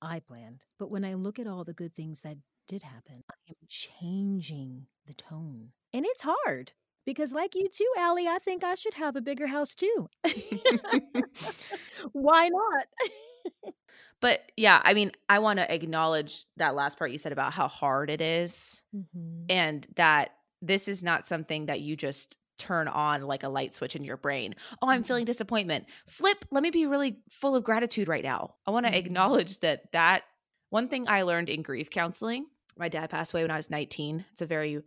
I 0.00 0.20
planned. 0.20 0.64
But 0.78 0.90
when 0.90 1.04
I 1.04 1.14
look 1.14 1.38
at 1.38 1.48
all 1.48 1.64
the 1.64 1.74
good 1.74 1.94
things 1.96 2.20
that 2.22 2.36
did 2.68 2.82
happen, 2.84 3.24
I 3.30 3.34
am 3.50 3.56
changing 3.68 4.86
the 5.06 5.14
tone. 5.14 5.72
And 5.92 6.06
it's 6.06 6.22
hard 6.24 6.72
because, 7.04 7.32
like 7.32 7.54
you 7.56 7.68
too, 7.68 7.90
Allie, 7.98 8.28
I 8.28 8.38
think 8.38 8.62
I 8.62 8.74
should 8.74 8.94
have 8.94 9.16
a 9.16 9.20
bigger 9.20 9.48
house 9.48 9.74
too. 9.74 10.08
Why 12.12 12.48
not? 12.48 12.86
But 14.20 14.50
yeah, 14.56 14.80
I 14.82 14.94
mean, 14.94 15.12
I 15.28 15.38
want 15.38 15.60
to 15.60 15.72
acknowledge 15.72 16.46
that 16.56 16.74
last 16.74 16.98
part 16.98 17.12
you 17.12 17.18
said 17.18 17.30
about 17.30 17.52
how 17.52 17.68
hard 17.68 18.10
it 18.10 18.20
is 18.20 18.82
Mhm. 18.92 19.46
and 19.48 19.86
that 19.94 20.30
this 20.60 20.88
is 20.88 21.04
not 21.04 21.24
something 21.24 21.66
that 21.66 21.80
you 21.82 21.94
just 21.96 22.36
turn 22.58 22.88
on 22.88 23.22
like 23.22 23.42
a 23.42 23.48
light 23.48 23.74
switch 23.74 23.96
in 23.96 24.04
your 24.04 24.16
brain. 24.16 24.54
Oh, 24.82 24.88
I'm 24.90 25.02
Mhm. 25.02 25.04
feeling 25.04 25.24
disappointment. 25.24 25.86
Flip, 26.06 26.44
let 26.50 26.62
me 26.62 26.70
be 26.70 26.86
really 26.86 27.22
full 27.30 27.54
of 27.54 27.64
gratitude 27.64 28.08
right 28.08 28.24
now. 28.24 28.56
I 28.66 28.70
want 28.70 28.86
to 28.86 28.96
Mhm. 28.96 28.98
acknowledge 28.98 29.60
that 29.60 29.92
that 29.92 30.24
one 30.70 30.88
thing 30.88 31.08
I 31.08 31.22
learned 31.22 31.48
in 31.48 31.62
grief 31.62 31.90
counseling, 31.90 32.46
my 32.76 32.88
dad 32.88 33.10
passed 33.10 33.32
away 33.32 33.42
when 33.42 33.50
I 33.50 33.56
was 33.56 33.70
19. 33.70 34.24
It's 34.32 34.42
a 34.42 34.46
very 34.46 34.82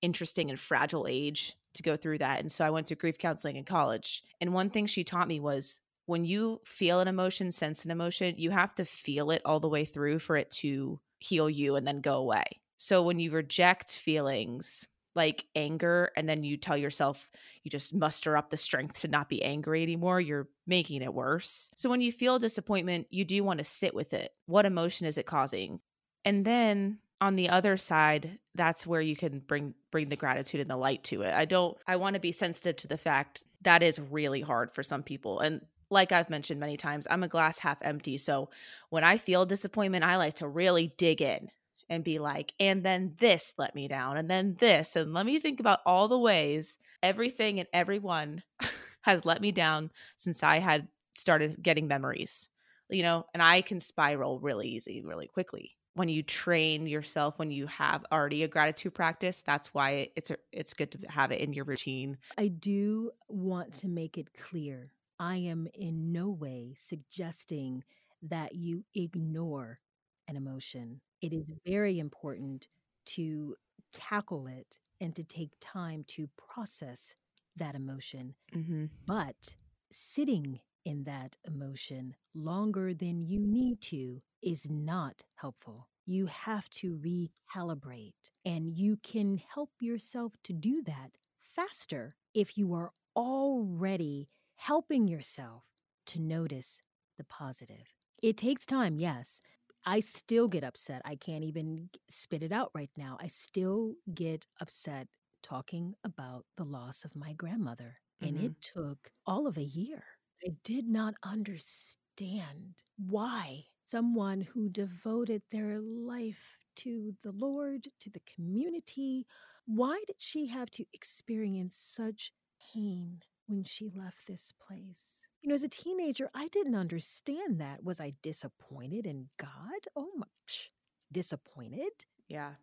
interesting 0.00 0.50
and 0.50 0.58
fragile 0.58 1.06
age 1.08 1.56
to 1.74 1.82
go 1.82 1.96
through 1.96 2.18
that. 2.18 2.40
And 2.40 2.50
so 2.50 2.64
I 2.64 2.70
went 2.70 2.86
to 2.88 2.94
grief 2.94 3.18
counseling 3.18 3.56
in 3.56 3.64
college. 3.64 4.22
And 4.40 4.54
one 4.54 4.70
thing 4.70 4.86
she 4.86 5.04
taught 5.04 5.28
me 5.28 5.40
was 5.40 5.80
when 6.06 6.24
you 6.24 6.60
feel 6.64 7.00
an 7.00 7.08
emotion, 7.08 7.52
sense 7.52 7.84
an 7.84 7.90
emotion, 7.90 8.34
you 8.38 8.50
have 8.50 8.74
to 8.76 8.84
feel 8.84 9.30
it 9.30 9.42
all 9.44 9.60
the 9.60 9.68
way 9.68 9.84
through 9.84 10.20
for 10.20 10.36
it 10.36 10.50
to 10.52 11.00
heal 11.18 11.50
you 11.50 11.76
and 11.76 11.86
then 11.86 12.00
go 12.00 12.16
away. 12.16 12.44
So 12.76 13.02
when 13.02 13.18
you 13.18 13.30
reject 13.32 13.90
feelings 13.90 14.86
like 15.18 15.46
anger 15.56 16.12
and 16.16 16.28
then 16.28 16.44
you 16.44 16.56
tell 16.56 16.76
yourself 16.76 17.28
you 17.64 17.72
just 17.72 17.92
muster 17.92 18.36
up 18.36 18.50
the 18.50 18.56
strength 18.56 19.00
to 19.00 19.08
not 19.08 19.28
be 19.28 19.42
angry 19.42 19.82
anymore, 19.82 20.20
you're 20.20 20.48
making 20.64 21.02
it 21.02 21.12
worse. 21.12 21.72
So 21.74 21.90
when 21.90 22.00
you 22.00 22.12
feel 22.12 22.38
disappointment, 22.38 23.08
you 23.10 23.24
do 23.24 23.42
want 23.42 23.58
to 23.58 23.64
sit 23.64 23.94
with 23.94 24.14
it. 24.14 24.30
What 24.46 24.64
emotion 24.64 25.08
is 25.08 25.18
it 25.18 25.26
causing? 25.26 25.80
And 26.24 26.44
then 26.44 26.98
on 27.20 27.34
the 27.34 27.48
other 27.48 27.76
side, 27.76 28.38
that's 28.54 28.86
where 28.86 29.00
you 29.00 29.16
can 29.16 29.40
bring 29.40 29.74
bring 29.90 30.08
the 30.08 30.14
gratitude 30.14 30.60
and 30.60 30.70
the 30.70 30.76
light 30.76 31.02
to 31.04 31.22
it. 31.22 31.34
I 31.34 31.46
don't 31.46 31.76
I 31.84 31.96
want 31.96 32.14
to 32.14 32.20
be 32.20 32.30
sensitive 32.30 32.76
to 32.76 32.86
the 32.86 32.96
fact 32.96 33.42
that 33.62 33.82
is 33.82 33.98
really 33.98 34.40
hard 34.40 34.72
for 34.72 34.84
some 34.84 35.02
people. 35.02 35.40
And 35.40 35.62
like 35.90 36.12
I've 36.12 36.30
mentioned 36.30 36.60
many 36.60 36.76
times, 36.76 37.08
I'm 37.10 37.24
a 37.24 37.28
glass 37.28 37.58
half 37.58 37.78
empty. 37.82 38.18
So 38.18 38.50
when 38.90 39.02
I 39.02 39.16
feel 39.16 39.46
disappointment, 39.46 40.04
I 40.04 40.16
like 40.16 40.34
to 40.36 40.46
really 40.46 40.94
dig 40.96 41.20
in 41.20 41.50
and 41.90 42.04
be 42.04 42.18
like, 42.18 42.52
and 42.60 42.82
then 42.82 43.14
this 43.18 43.54
let 43.58 43.74
me 43.74 43.88
down, 43.88 44.16
and 44.16 44.30
then 44.30 44.56
this, 44.58 44.96
and 44.96 45.12
let 45.14 45.26
me 45.26 45.40
think 45.40 45.60
about 45.60 45.80
all 45.86 46.08
the 46.08 46.18
ways 46.18 46.78
everything 47.02 47.58
and 47.58 47.68
everyone 47.72 48.42
has 49.02 49.24
let 49.24 49.40
me 49.40 49.52
down 49.52 49.90
since 50.16 50.42
I 50.42 50.58
had 50.58 50.88
started 51.14 51.62
getting 51.62 51.88
memories, 51.88 52.48
you 52.88 53.02
know, 53.02 53.26
and 53.34 53.42
I 53.42 53.62
can 53.62 53.80
spiral 53.80 54.40
really 54.40 54.68
easy, 54.68 55.02
really 55.02 55.26
quickly. 55.26 55.72
When 55.94 56.08
you 56.08 56.22
train 56.22 56.86
yourself, 56.86 57.38
when 57.38 57.50
you 57.50 57.66
have 57.66 58.04
already 58.12 58.44
a 58.44 58.48
gratitude 58.48 58.94
practice, 58.94 59.42
that's 59.44 59.74
why 59.74 60.10
it's 60.14 60.30
a, 60.30 60.36
it's 60.52 60.74
good 60.74 60.92
to 60.92 60.98
have 61.10 61.32
it 61.32 61.40
in 61.40 61.52
your 61.52 61.64
routine. 61.64 62.18
I 62.36 62.48
do 62.48 63.10
want 63.28 63.72
to 63.74 63.88
make 63.88 64.16
it 64.16 64.28
clear 64.34 64.92
I 65.18 65.36
am 65.36 65.66
in 65.74 66.12
no 66.12 66.30
way 66.30 66.74
suggesting 66.76 67.82
that 68.22 68.54
you 68.54 68.84
ignore 68.94 69.80
an 70.28 70.36
emotion. 70.36 71.00
It 71.20 71.32
is 71.32 71.46
very 71.66 71.98
important 71.98 72.68
to 73.06 73.56
tackle 73.92 74.46
it 74.46 74.78
and 75.00 75.14
to 75.16 75.24
take 75.24 75.50
time 75.60 76.04
to 76.08 76.28
process 76.36 77.14
that 77.56 77.74
emotion. 77.74 78.34
Mm-hmm. 78.54 78.86
But 79.06 79.56
sitting 79.90 80.60
in 80.84 81.04
that 81.04 81.36
emotion 81.46 82.14
longer 82.34 82.94
than 82.94 83.22
you 83.22 83.40
need 83.40 83.80
to 83.80 84.22
is 84.42 84.68
not 84.70 85.22
helpful. 85.34 85.88
You 86.06 86.26
have 86.26 86.70
to 86.70 86.98
recalibrate, 86.98 88.14
and 88.46 88.72
you 88.72 88.96
can 89.02 89.40
help 89.52 89.70
yourself 89.80 90.32
to 90.44 90.52
do 90.52 90.82
that 90.86 91.10
faster 91.54 92.14
if 92.34 92.56
you 92.56 92.72
are 92.74 92.92
already 93.14 94.28
helping 94.56 95.06
yourself 95.06 95.64
to 96.06 96.20
notice 96.20 96.80
the 97.18 97.24
positive. 97.24 97.94
It 98.22 98.36
takes 98.36 98.64
time, 98.64 98.98
yes. 98.98 99.40
I 99.84 100.00
still 100.00 100.48
get 100.48 100.64
upset. 100.64 101.02
I 101.04 101.16
can't 101.16 101.44
even 101.44 101.90
spit 102.10 102.42
it 102.42 102.52
out 102.52 102.70
right 102.74 102.90
now. 102.96 103.16
I 103.20 103.28
still 103.28 103.96
get 104.12 104.46
upset 104.60 105.08
talking 105.42 105.94
about 106.04 106.46
the 106.56 106.64
loss 106.64 107.04
of 107.04 107.14
my 107.16 107.32
grandmother. 107.32 108.00
And 108.20 108.36
Mhm. 108.36 108.38
it 108.38 108.60
took 108.60 109.12
all 109.26 109.46
of 109.46 109.56
a 109.56 109.64
year. 109.64 110.04
I 110.44 110.50
did 110.64 110.86
not 110.88 111.14
understand 111.22 112.82
why 112.96 113.66
someone 113.84 114.40
who 114.40 114.68
devoted 114.68 115.42
their 115.50 115.80
life 115.80 116.58
to 116.76 117.16
the 117.22 117.30
Lord, 117.32 117.92
to 118.00 118.10
the 118.10 118.20
community, 118.20 119.26
why 119.64 120.02
did 120.08 120.20
she 120.20 120.46
have 120.46 120.70
to 120.72 120.86
experience 120.92 121.76
such 121.78 122.32
pain 122.60 123.22
when 123.46 123.62
she 123.64 123.90
left 123.90 124.26
this 124.26 124.50
place? 124.52 125.27
You 125.40 125.48
know, 125.48 125.54
as 125.54 125.62
a 125.62 125.68
teenager, 125.68 126.28
I 126.34 126.48
didn't 126.48 126.74
understand 126.74 127.60
that. 127.60 127.84
Was 127.84 128.00
I 128.00 128.14
disappointed 128.22 129.06
in 129.06 129.28
God? 129.38 129.86
Oh 129.94 130.10
my, 130.16 130.26
psh, 130.48 130.68
disappointed? 131.12 132.06
Yeah. 132.28 132.54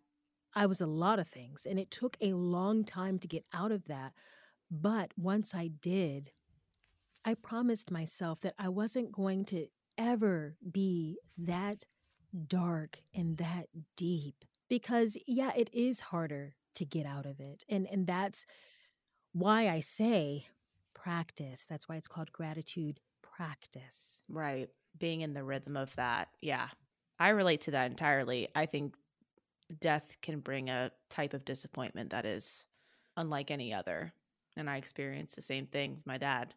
I 0.54 0.66
was 0.66 0.82
a 0.82 0.88
lot 0.88 1.20
of 1.20 1.28
things, 1.28 1.66
and 1.70 1.78
it 1.80 1.92
took 1.92 2.18
a 2.22 2.34
long 2.34 2.84
time 2.84 3.20
to 3.20 3.28
get 3.28 3.46
out 3.54 3.72
of 3.72 3.86
that. 3.86 4.14
But 4.72 5.12
once 5.18 5.54
I 5.54 5.68
did, 5.68 6.32
I 7.24 7.34
promised 7.34 7.92
myself 7.92 8.42
that 8.42 8.56
I 8.58 8.70
wasn't 8.70 9.12
going 9.12 9.46
to 9.46 9.68
ever 9.98 10.56
be 10.72 11.18
that 11.38 11.84
dark 12.48 13.00
and 13.14 13.38
that 13.38 13.68
deep 13.96 14.36
because 14.70 15.18
yeah, 15.28 15.52
it 15.56 15.70
is 15.74 16.00
harder 16.00 16.56
to 16.76 16.86
get 16.86 17.06
out 17.06 17.26
of 17.26 17.40
it. 17.40 17.64
And 17.70 17.88
and 17.88 18.06
that's 18.06 18.46
why 19.34 19.70
I 19.70 19.80
say 19.82 20.48
practice. 21.06 21.68
That's 21.70 21.88
why 21.88 21.98
it's 21.98 22.08
called 22.08 22.32
gratitude 22.32 23.00
practice. 23.22 24.24
Right. 24.28 24.70
Being 24.98 25.22
in 25.22 25.36
the 25.36 25.44
rhythm 25.44 25.78
of 25.78 25.96
that. 25.98 26.30
Yeah. 26.42 26.70
I 27.20 27.30
relate 27.30 27.62
to 27.62 27.72
that 27.72 27.92
entirely. 27.92 28.48
I 28.56 28.66
think 28.66 28.96
death 29.80 30.18
can 30.24 30.40
bring 30.40 30.70
a 30.70 30.92
type 31.12 31.36
of 31.36 31.46
disappointment 31.46 32.10
that 32.10 32.26
is 32.26 32.66
unlike 33.18 33.52
any 33.52 33.72
other. 33.72 34.14
And 34.58 34.68
I 34.68 34.78
experienced 34.78 35.36
the 35.36 35.44
same 35.44 35.68
thing 35.68 35.96
with 35.98 36.08
my 36.08 36.18
dad. 36.18 36.56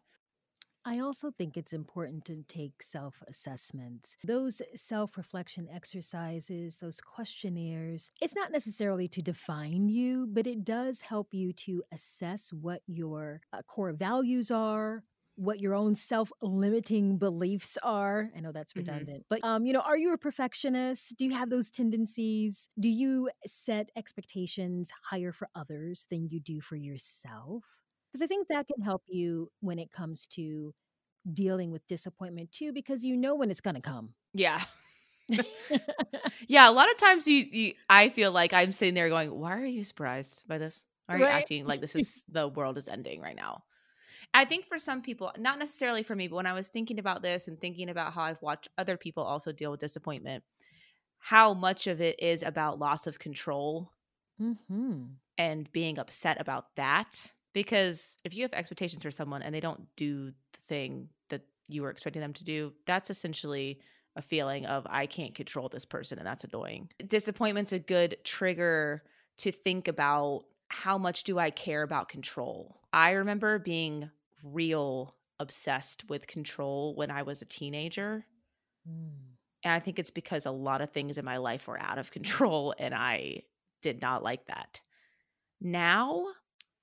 I 0.89 0.97
also 0.99 1.29
think 1.29 1.55
it's 1.55 1.71
important 1.71 2.25
to 2.25 2.43
take 2.47 2.81
self 2.81 3.21
assessments. 3.27 4.17
Those 4.23 4.59
self 4.75 5.17
reflection 5.17 5.67
exercises, 5.71 6.77
those 6.77 6.99
questionnaires, 6.99 8.09
it's 8.19 8.33
not 8.33 8.51
necessarily 8.51 9.07
to 9.09 9.21
define 9.21 9.87
you, 9.89 10.27
but 10.31 10.47
it 10.47 10.65
does 10.65 11.01
help 11.01 11.31
you 11.31 11.53
to 11.53 11.83
assess 11.91 12.51
what 12.51 12.81
your 12.87 13.41
uh, 13.53 13.61
core 13.63 13.93
values 13.93 14.49
are. 14.49 15.03
What 15.35 15.59
your 15.59 15.75
own 15.75 15.95
self 15.95 16.31
limiting 16.41 17.17
beliefs 17.17 17.77
are. 17.83 18.31
I 18.35 18.39
know 18.41 18.51
that's 18.51 18.75
Mhm. 18.75 18.79
redundant, 18.79 19.25
but 19.29 19.43
um, 19.43 19.65
you 19.65 19.73
know, 19.73 19.81
are 19.81 19.97
you 19.97 20.11
a 20.11 20.17
perfectionist? 20.17 21.15
Do 21.17 21.25
you 21.25 21.31
have 21.33 21.49
those 21.51 21.69
tendencies? 21.69 22.67
Do 22.79 22.89
you 22.89 23.29
set 23.45 23.89
expectations 23.95 24.91
higher 25.03 25.31
for 25.31 25.49
others 25.55 26.07
than 26.09 26.27
you 26.29 26.39
do 26.39 26.59
for 26.61 26.75
yourself? 26.75 27.63
Because 28.11 28.21
I 28.23 28.27
think 28.27 28.47
that 28.49 28.67
can 28.67 28.81
help 28.83 29.03
you 29.07 29.51
when 29.61 29.79
it 29.79 29.91
comes 29.91 30.27
to 30.29 30.73
dealing 31.33 31.71
with 31.71 31.87
disappointment 31.87 32.51
too, 32.51 32.73
because 32.73 33.05
you 33.05 33.17
know 33.17 33.35
when 33.35 33.51
it's 33.51 33.61
going 33.61 33.75
to 33.75 33.81
come. 33.81 34.15
Yeah. 34.33 34.63
Yeah. 36.47 36.69
A 36.69 36.71
lot 36.71 36.89
of 36.91 36.97
times 36.97 37.27
you, 37.27 37.37
you 37.51 37.73
I 37.89 38.09
feel 38.09 38.31
like 38.31 38.53
I'm 38.53 38.71
sitting 38.71 38.93
there 38.93 39.09
going, 39.09 39.31
Why 39.33 39.59
are 39.59 39.65
you 39.65 39.83
surprised 39.83 40.47
by 40.47 40.57
this? 40.57 40.87
Why 41.05 41.15
are 41.15 41.19
you 41.19 41.27
Right. 41.27 41.27
acting 41.27 41.65
like 41.65 41.81
this 41.81 41.95
is 41.95 42.25
the 42.27 42.47
world 42.47 42.77
is 42.77 42.87
ending 42.87 43.21
right 43.21 43.35
now? 43.35 43.63
I 44.33 44.45
think 44.45 44.65
for 44.65 44.79
some 44.79 45.01
people, 45.01 45.31
not 45.37 45.59
necessarily 45.59 46.03
for 46.03 46.15
me, 46.15 46.27
but 46.27 46.35
when 46.37 46.45
I 46.45 46.53
was 46.53 46.69
thinking 46.69 46.99
about 46.99 47.21
this 47.21 47.47
and 47.47 47.59
thinking 47.59 47.89
about 47.89 48.13
how 48.13 48.23
I've 48.23 48.41
watched 48.41 48.67
other 48.77 48.97
people 48.97 49.23
also 49.23 49.51
deal 49.51 49.71
with 49.71 49.79
disappointment, 49.79 50.43
how 51.19 51.53
much 51.53 51.87
of 51.87 52.01
it 52.01 52.19
is 52.21 52.43
about 52.43 52.79
loss 52.79 53.07
of 53.07 53.19
control 53.19 53.93
hmm 54.37 55.19
and 55.37 55.71
being 55.71 55.97
upset 55.99 56.39
about 56.39 56.75
that. 56.75 57.33
Because 57.53 58.17
if 58.23 58.33
you 58.35 58.43
have 58.43 58.53
expectations 58.53 59.03
for 59.03 59.11
someone 59.11 59.41
and 59.41 59.53
they 59.53 59.59
don't 59.59 59.87
do 59.95 60.27
the 60.27 60.59
thing 60.67 61.09
that 61.29 61.41
you 61.67 61.81
were 61.81 61.89
expecting 61.89 62.21
them 62.21 62.33
to 62.33 62.43
do, 62.43 62.73
that's 62.85 63.09
essentially 63.09 63.79
a 64.15 64.21
feeling 64.21 64.65
of 64.65 64.85
I 64.89 65.05
can't 65.05 65.33
control 65.33 65.69
this 65.69 65.85
person 65.85 66.17
and 66.17 66.27
that's 66.27 66.43
annoying. 66.43 66.89
Disappointment's 67.07 67.71
a 67.71 67.79
good 67.79 68.17
trigger 68.23 69.03
to 69.37 69.51
think 69.51 69.87
about 69.87 70.43
how 70.67 70.97
much 70.97 71.23
do 71.23 71.39
I 71.39 71.49
care 71.49 71.81
about 71.81 72.09
control. 72.09 72.81
I 72.93 73.11
remember 73.11 73.59
being 73.59 74.09
real 74.43 75.15
obsessed 75.39 76.09
with 76.09 76.27
control 76.27 76.95
when 76.95 77.09
I 77.11 77.23
was 77.23 77.41
a 77.41 77.45
teenager. 77.45 78.25
Mm. 78.87 79.09
And 79.63 79.73
I 79.73 79.79
think 79.79 79.99
it's 79.99 80.09
because 80.09 80.45
a 80.45 80.51
lot 80.51 80.81
of 80.81 80.91
things 80.91 81.17
in 81.17 81.25
my 81.25 81.37
life 81.37 81.67
were 81.67 81.79
out 81.79 81.97
of 81.97 82.11
control 82.17 82.73
and 82.77 82.93
I 82.93 83.43
did 83.81 84.01
not 84.01 84.23
like 84.23 84.45
that. 84.47 84.81
Now, 85.61 86.25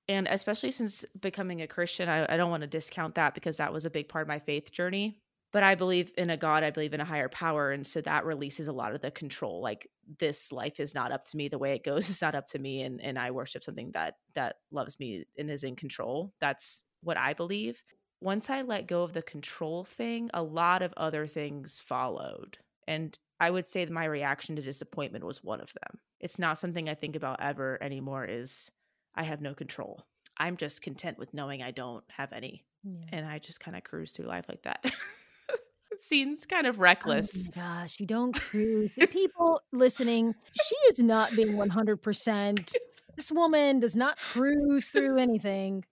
and 0.09 0.27
especially 0.29 0.71
since 0.71 1.05
becoming 1.19 1.61
a 1.61 1.67
Christian, 1.67 2.07
I, 2.07 2.33
I 2.33 2.37
don't 2.37 2.49
want 2.49 2.61
to 2.61 2.67
discount 2.67 3.15
that 3.15 3.33
because 3.33 3.57
that 3.57 3.73
was 3.73 3.85
a 3.85 3.89
big 3.89 4.07
part 4.07 4.21
of 4.21 4.27
my 4.27 4.39
faith 4.39 4.71
journey. 4.71 5.19
But 5.53 5.63
I 5.63 5.75
believe 5.75 6.11
in 6.17 6.29
a 6.29 6.37
God, 6.37 6.63
I 6.63 6.71
believe 6.71 6.93
in 6.93 6.99
a 7.01 7.05
higher 7.05 7.29
power. 7.29 7.71
And 7.71 7.87
so 7.87 8.01
that 8.01 8.25
releases 8.25 8.67
a 8.67 8.73
lot 8.73 8.93
of 8.93 9.01
the 9.01 9.11
control. 9.11 9.61
Like 9.61 9.89
this 10.19 10.51
life 10.51 10.79
is 10.79 10.93
not 10.93 11.11
up 11.11 11.23
to 11.25 11.37
me. 11.37 11.47
The 11.47 11.57
way 11.57 11.73
it 11.73 11.83
goes 11.83 12.09
is 12.09 12.21
not 12.21 12.35
up 12.35 12.47
to 12.49 12.59
me. 12.59 12.83
And 12.83 13.01
and 13.01 13.17
I 13.17 13.31
worship 13.31 13.63
something 13.63 13.91
that 13.93 14.15
that 14.35 14.57
loves 14.71 14.99
me 14.99 15.25
and 15.37 15.49
is 15.49 15.63
in 15.63 15.75
control. 15.75 16.33
That's 16.39 16.83
what 17.01 17.17
I 17.17 17.33
believe. 17.33 17.83
Once 18.19 18.49
I 18.49 18.63
let 18.63 18.87
go 18.87 19.03
of 19.03 19.13
the 19.13 19.21
control 19.21 19.83
thing, 19.83 20.29
a 20.33 20.41
lot 20.41 20.81
of 20.81 20.93
other 20.97 21.27
things 21.27 21.81
followed. 21.85 22.57
And 22.87 23.17
I 23.39 23.51
would 23.51 23.67
say 23.67 23.85
that 23.85 23.93
my 23.93 24.05
reaction 24.05 24.55
to 24.55 24.61
disappointment 24.61 25.23
was 25.23 25.43
one 25.43 25.61
of 25.61 25.71
them. 25.73 25.99
It's 26.19 26.39
not 26.39 26.57
something 26.57 26.89
I 26.89 26.95
think 26.95 27.15
about 27.15 27.41
ever 27.41 27.77
anymore 27.81 28.25
is 28.25 28.71
I 29.17 29.23
have 29.23 29.41
no 29.41 29.53
control. 29.53 30.05
I'm 30.37 30.55
just 30.55 30.81
content 30.81 31.17
with 31.17 31.33
knowing 31.33 31.61
I 31.63 31.71
don't 31.71 32.03
have 32.09 32.31
any. 32.31 32.63
Yeah. 32.83 33.05
And 33.11 33.25
I 33.25 33.39
just 33.39 33.59
kind 33.59 33.75
of 33.75 33.83
cruise 33.83 34.11
through 34.13 34.27
life 34.27 34.45
like 34.47 34.61
that. 34.63 34.79
it 35.91 36.01
seems 36.01 36.45
kind 36.45 36.67
of 36.67 36.77
Oh 36.77 36.81
reckless. 36.83 37.35
my 37.35 37.49
gosh, 37.55 37.99
you 37.99 38.05
don't 38.05 38.33
cruise. 38.39 38.93
The 38.95 39.07
people 39.11 39.61
listening, 39.73 40.35
she 40.53 40.75
is 40.91 40.99
not 40.99 41.35
being 41.35 41.53
100%. 41.57 42.75
This 43.15 43.31
woman 43.31 43.79
does 43.79 43.95
not 43.95 44.19
cruise 44.19 44.89
through 44.89 45.17
anything. 45.17 45.83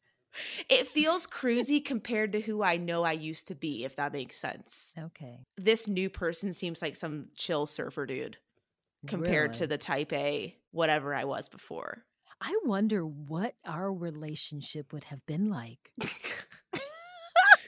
It 0.70 0.88
feels 0.88 1.25
cruisy 1.25 1.84
compared 1.84 2.34
to 2.34 2.41
who 2.41 2.62
I 2.62 2.77
know 2.77 3.03
I 3.03 3.13
used 3.13 3.48
to 3.48 3.55
be, 3.55 3.84
if 3.86 3.96
that 3.96 4.13
makes 4.13 4.38
sense. 4.38 4.94
Okay. 5.00 5.39
This 5.58 5.88
new 5.88 6.10
person 6.10 6.53
seems 6.53 6.82
like 6.82 6.96
some 6.96 7.29
chill 7.36 7.65
surfer 7.65 8.05
dude 8.05 8.38
compared 9.08 9.53
to 9.53 9.67
the 9.67 9.77
type 9.77 10.12
A, 10.13 10.55
whatever 10.72 11.15
I 11.15 11.24
was 11.24 11.48
before. 11.50 12.03
I 12.42 12.56
wonder 12.65 13.06
what 13.06 13.56
our 13.65 13.92
relationship 13.92 14.94
would 14.94 15.06
have 15.06 15.25
been 15.25 15.50
like. 15.50 15.92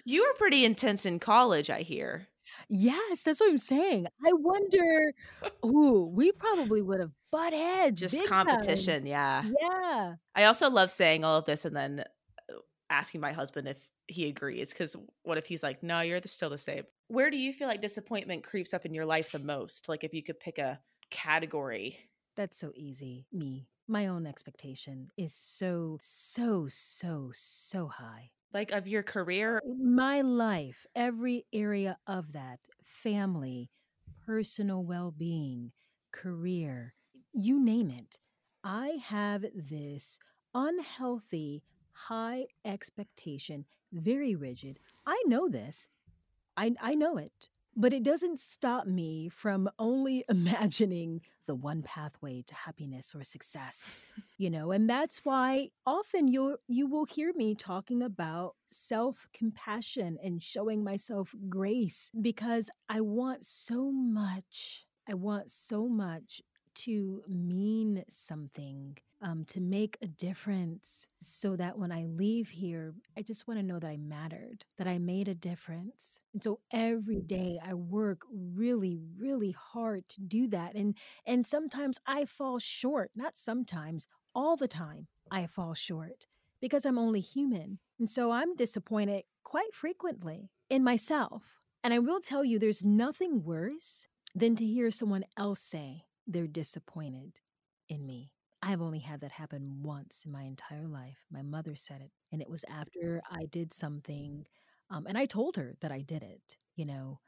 you 0.06 0.22
were 0.22 0.38
pretty 0.38 0.66
intense 0.66 1.06
in 1.06 1.20
college, 1.20 1.70
I 1.70 1.82
hear. 1.82 2.28
Yes, 2.70 3.24
that's 3.24 3.40
what 3.40 3.50
I'm 3.50 3.58
saying. 3.58 4.08
I 4.26 4.32
wonder, 4.34 5.14
ooh, 5.66 6.12
we 6.14 6.32
probably 6.32 6.82
would 6.82 7.00
have 7.00 7.12
butt 7.32 7.54
heads. 7.54 8.02
Just 8.02 8.14
big 8.14 8.28
time. 8.28 8.48
competition, 8.48 9.06
yeah. 9.06 9.44
Yeah. 9.62 10.16
I 10.36 10.44
also 10.46 10.70
love 10.70 10.92
saying 10.92 11.24
all 11.24 11.38
of 11.38 11.46
this 11.46 11.66
and 11.66 11.76
then 11.76 12.04
uh, 12.52 12.58
asking 12.90 13.22
my 13.22 13.32
husband 13.32 13.68
if 13.68 13.78
he 14.08 14.28
agrees 14.28 14.70
because 14.70 14.96
what 15.24 15.38
if 15.38 15.46
he's 15.46 15.64
like, 15.64 15.82
no, 15.84 16.02
you're 16.02 16.20
still 16.26 16.50
the 16.50 16.58
same. 16.58 16.84
Where 17.08 17.30
do 17.30 17.38
you 17.38 17.54
feel 17.54 17.68
like 17.68 17.82
disappointment 17.82 18.44
creeps 18.44 18.74
up 18.74 18.86
in 18.86 18.94
your 18.94 19.06
life 19.06 19.32
the 19.32 19.40
most? 19.40 19.88
Like 19.88 20.04
if 20.04 20.14
you 20.14 20.24
could 20.24 20.40
pick 20.40 20.58
a 20.58 20.80
category. 21.10 21.98
That's 22.36 22.60
so 22.60 22.72
easy. 22.76 23.26
Me, 23.32 23.68
my 23.88 24.08
own 24.08 24.26
expectation 24.26 25.10
is 25.18 25.34
so, 25.34 25.98
so, 26.02 26.68
so, 26.70 27.32
so 27.34 27.88
high. 27.88 28.32
Like 28.54 28.72
of 28.72 28.88
your 28.88 29.04
career, 29.04 29.62
My 29.80 30.22
life, 30.22 30.86
every 30.96 31.46
area 31.54 31.98
of 32.08 32.34
that 32.34 32.60
family, 33.04 33.70
personal 34.26 34.84
well 34.84 35.12
being, 35.12 35.72
career, 36.12 36.94
you 37.34 37.64
name 37.64 37.90
it. 37.90 38.20
I 38.64 39.00
have 39.04 39.46
this 39.54 40.20
unhealthy, 40.54 41.64
high 41.92 42.46
expectation, 42.66 43.66
very 43.94 44.36
rigid. 44.36 44.80
I 45.06 45.22
know 45.28 45.48
this. 45.50 45.88
I, 46.56 46.74
I 46.82 46.96
know 46.96 47.18
it. 47.18 47.50
But 47.80 47.94
it 47.94 48.02
doesn't 48.02 48.40
stop 48.40 48.88
me 48.88 49.30
from 49.30 49.70
only 49.78 50.26
imagining 50.30 51.22
the 51.46 51.54
one 51.54 51.84
pathway 51.84 52.44
to 52.48 52.56
happiness 52.56 53.14
or 53.14 53.24
success. 53.24 53.98
You 54.40 54.50
know, 54.50 54.72
and 54.72 54.90
that's 54.90 55.24
why 55.24 55.70
often 55.86 56.28
you 56.28 56.58
you 56.68 56.88
will 56.88 57.06
hear 57.06 57.32
me 57.36 57.54
talking 57.54 58.02
about 58.02 58.56
self-compassion 58.72 60.18
and 60.24 60.42
showing 60.42 60.84
myself 60.84 61.36
grace 61.50 62.12
because 62.20 62.72
I 62.90 63.02
want 63.02 63.46
so 63.46 63.92
much. 63.92 64.86
I 65.08 65.14
want 65.14 65.52
so 65.52 65.88
much 65.88 66.42
to 66.78 67.24
mean 67.28 68.04
something, 68.10 68.98
um, 69.22 69.46
to 69.46 69.62
make 69.62 69.98
a 70.02 70.08
difference, 70.08 71.08
so 71.22 71.56
that 71.56 71.78
when 71.78 71.92
I 71.92 72.06
leave 72.06 72.50
here, 72.50 72.94
I 73.18 73.22
just 73.22 73.48
want 73.48 73.60
to 73.60 73.66
know 73.66 73.80
that 73.80 73.88
I 73.88 73.98
mattered, 73.98 74.66
that 74.78 74.88
I 74.88 75.00
made 75.00 75.28
a 75.28 75.34
difference. 75.34 76.20
And 76.34 76.44
so 76.44 76.60
every 76.72 77.22
day 77.22 77.60
I 77.66 77.74
work 77.74 78.22
really, 78.32 78.98
really 79.20 79.52
hard 79.52 80.08
to 80.10 80.22
do 80.22 80.48
that. 80.50 80.76
And 80.76 80.96
and 81.26 81.48
sometimes 81.48 82.00
I 82.06 82.26
fall 82.26 82.60
short, 82.60 83.12
not 83.16 83.38
sometimes, 83.38 84.08
all 84.36 84.56
the 84.56 84.68
time 84.68 85.08
I 85.32 85.48
fall 85.48 85.74
short 85.74 86.28
because 86.62 86.86
I'm 86.86 87.00
only 87.00 87.22
human. 87.22 87.80
And 88.00 88.10
so 88.10 88.32
I'm 88.32 88.56
disappointed 88.56 89.24
quite 89.44 89.74
frequently 89.74 90.52
in 90.70 90.84
myself. 90.84 91.44
And 91.84 91.94
I 91.94 92.00
will 92.00 92.20
tell 92.20 92.44
you, 92.44 92.60
there's 92.60 92.84
nothing 92.84 93.44
worse 93.44 94.08
than 94.36 94.56
to 94.58 94.66
hear 94.66 94.92
someone 94.92 95.26
else 95.38 95.60
say, 95.60 96.06
they're 96.28 96.48
disappointed 96.48 97.40
in 97.90 98.06
me. 98.06 98.32
I 98.62 98.68
have 98.70 98.82
only 98.82 99.00
had 99.00 99.22
that 99.22 99.32
happen 99.32 99.82
once 99.84 100.24
in 100.26 100.32
my 100.32 100.44
entire 100.44 100.88
life. 100.88 101.18
My 101.32 101.42
mother 101.42 101.76
said 101.76 102.02
it, 102.02 102.12
and 102.32 102.42
it 102.42 102.50
was 102.50 102.66
after 102.70 103.22
I 103.30 103.46
did 103.46 103.74
something, 103.74 104.46
um, 104.90 105.06
and 105.08 105.18
I 105.18 105.26
told 105.26 105.58
her 105.58 105.76
that 105.82 105.92
I 105.92 106.02
did 106.02 106.24
it. 106.24 106.58
You 106.76 106.86
know, 106.86 107.20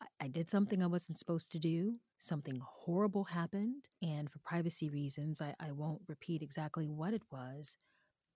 I, 0.00 0.24
I 0.24 0.28
did 0.28 0.50
something 0.50 0.82
I 0.82 0.86
wasn't 0.86 1.18
supposed 1.18 1.52
to 1.52 1.58
do. 1.58 1.94
Something 2.18 2.60
horrible 2.64 3.24
happened, 3.24 3.88
and 4.02 4.30
for 4.30 4.38
privacy 4.40 4.88
reasons, 4.88 5.40
I, 5.40 5.54
I 5.60 5.72
won't 5.72 6.02
repeat 6.08 6.42
exactly 6.42 6.88
what 6.88 7.14
it 7.14 7.22
was. 7.30 7.76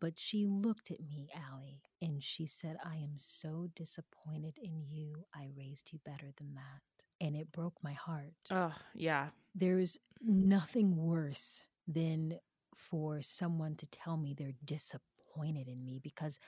But 0.01 0.19
she 0.19 0.47
looked 0.47 0.91
at 0.91 1.01
me, 1.01 1.31
Allie, 1.51 1.83
and 2.01 2.23
she 2.23 2.47
said, 2.47 2.77
I 2.85 2.97
am 2.97 3.15
so 3.17 3.69
disappointed 3.77 4.59
in 4.61 4.83
you. 4.91 5.25
I 5.35 5.49
raised 5.57 5.93
you 5.93 6.01
better 6.05 6.33
than 6.37 6.55
that 6.55 6.83
and 7.21 7.37
it 7.37 7.53
broke 7.53 7.75
my 7.83 7.93
heart. 7.93 8.33
Oh, 8.51 8.75
yeah. 8.95 9.29
There's 9.55 9.97
nothing 10.21 10.97
worse 10.97 11.63
than 11.87 12.39
for 12.77 13.23
someone 13.23 13.77
to 13.77 13.87
tell 13.87 14.17
me 14.17 14.35
they're 14.35 14.53
disappointed 14.65 15.69
in 15.69 15.85
me 15.85 16.01
because 16.03 16.39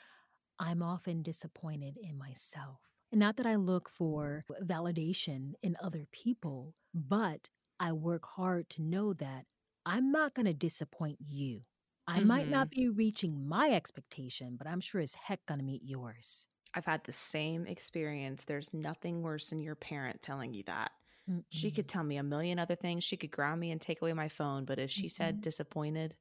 I'm 0.59 0.83
often 0.83 1.23
disappointed 1.23 1.97
in 1.97 2.17
myself. 2.17 2.81
And 3.11 3.21
not 3.21 3.37
that 3.37 3.47
I 3.47 3.57
look 3.57 3.88
for 3.88 4.45
validation 4.62 5.53
in 5.62 5.76
other 5.83 6.07
people, 6.11 6.75
but 6.93 7.49
I 7.79 7.93
work 7.93 8.25
hard 8.25 8.69
to 8.71 8.83
know 8.83 9.12
that 9.14 9.47
I'm 9.87 10.11
not 10.11 10.35
going 10.35 10.47
to 10.47 10.55
disappoint 10.55 11.19
you. 11.21 11.62
I 12.07 12.19
mm-hmm. 12.19 12.29
might 12.29 12.50
not 12.50 12.71
mm-hmm. 12.71 12.81
be 12.81 12.88
reaching 12.88 13.49
my 13.49 13.71
expectation, 13.71 14.57
but 14.57 14.67
I'm 14.67 14.81
sure 14.81 15.00
as 15.00 15.14
heck 15.14 15.45
going 15.47 15.61
to 15.61 15.64
meet 15.64 15.83
yours. 15.85 16.47
I've 16.75 16.87
had 16.87 17.05
the 17.05 17.12
same 17.12 17.67
experience. 17.67 18.43
There's 18.47 18.73
nothing 18.73 19.23
worse 19.23 19.50
than 19.50 19.61
your 19.61 19.76
parent 19.76 20.23
telling 20.23 20.55
you 20.55 20.64
that. 20.64 20.91
Mm-mm. 21.31 21.45
She 21.50 21.71
could 21.71 21.88
tell 21.88 22.02
me 22.02 22.16
a 22.16 22.23
million 22.23 22.59
other 22.59 22.75
things. 22.75 23.04
She 23.04 23.16
could 23.16 23.31
ground 23.31 23.61
me 23.61 23.71
and 23.71 23.81
take 23.81 24.02
away 24.02 24.12
my 24.12 24.28
phone. 24.28 24.64
But 24.64 24.78
if 24.78 24.90
she 24.90 25.07
mm-hmm. 25.07 25.16
said 25.16 25.40
disappointed, 25.40 26.16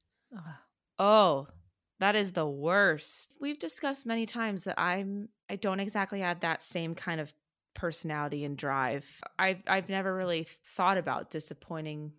oh, 1.00 1.48
that 2.00 2.16
is 2.16 2.32
the 2.32 2.48
worst. 2.48 3.30
We've 3.40 3.60
discussed 3.60 4.06
many 4.06 4.26
times 4.26 4.64
that 4.64 4.80
I'm 4.80 5.30
I 5.50 5.56
don't 5.56 5.80
exactly 5.80 6.22
have 6.22 6.42
that 6.42 6.64
same 6.64 6.96
kind 6.96 7.20
of 7.20 7.34
personality 7.76 8.46
and 8.46 8.58
drive. 8.58 9.06
I've 9.38 9.64
I've 9.68 9.90
never 9.90 10.16
really 10.16 10.48
thought 10.76 10.98
about 10.98 11.32
disappointing 11.32 12.14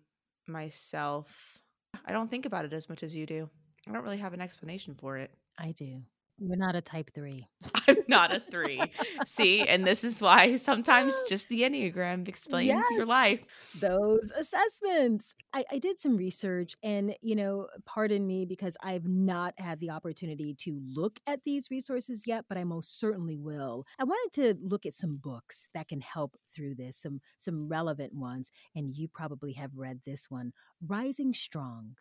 myself. 0.47 1.59
I 2.05 2.11
don't 2.11 2.29
think 2.29 2.45
about 2.45 2.65
it 2.65 2.73
as 2.73 2.89
much 2.89 3.03
as 3.03 3.15
you 3.15 3.25
do. 3.25 3.49
I 3.87 3.91
don't 3.91 4.03
really 4.03 4.17
have 4.17 4.33
an 4.33 4.41
explanation 4.41 4.95
for 4.95 5.17
it. 5.17 5.31
I 5.57 5.71
do. 5.71 6.01
You're 6.37 6.57
not 6.57 6.75
a 6.75 6.81
type 6.81 7.11
three. 7.13 7.47
I'm 7.87 7.97
not 8.09 8.35
a 8.35 8.41
three. 8.41 8.81
See, 9.25 9.61
and 9.61 9.87
this 9.87 10.03
is 10.03 10.21
why 10.21 10.57
sometimes 10.57 11.15
just 11.29 11.47
the 11.47 11.61
Enneagram 11.61 12.27
explains 12.27 12.67
yes, 12.67 12.85
your 12.91 13.05
life. 13.05 13.39
Those 13.79 14.31
assessments. 14.37 15.33
I, 15.53 15.63
I 15.71 15.79
did 15.79 15.99
some 15.99 16.17
research, 16.17 16.75
and, 16.83 17.15
you 17.21 17.35
know, 17.35 17.67
pardon 17.85 18.27
me 18.27 18.45
because 18.45 18.75
I've 18.83 19.07
not 19.07 19.53
had 19.57 19.79
the 19.79 19.91
opportunity 19.91 20.53
to 20.59 20.81
look 20.93 21.19
at 21.25 21.39
these 21.45 21.71
resources 21.71 22.23
yet, 22.27 22.45
but 22.49 22.57
I 22.57 22.65
most 22.65 22.99
certainly 22.99 23.37
will. 23.37 23.85
I 23.97 24.03
wanted 24.03 24.33
to 24.43 24.59
look 24.61 24.85
at 24.85 24.93
some 24.93 25.15
books 25.15 25.69
that 25.73 25.87
can 25.87 26.01
help 26.01 26.35
through 26.53 26.75
this, 26.75 26.97
some, 26.97 27.21
some 27.37 27.69
relevant 27.69 28.13
ones. 28.13 28.51
And 28.75 28.93
you 28.93 29.07
probably 29.07 29.53
have 29.53 29.71
read 29.77 30.01
this 30.05 30.29
one 30.29 30.51
Rising 30.85 31.33
Strong 31.33 31.95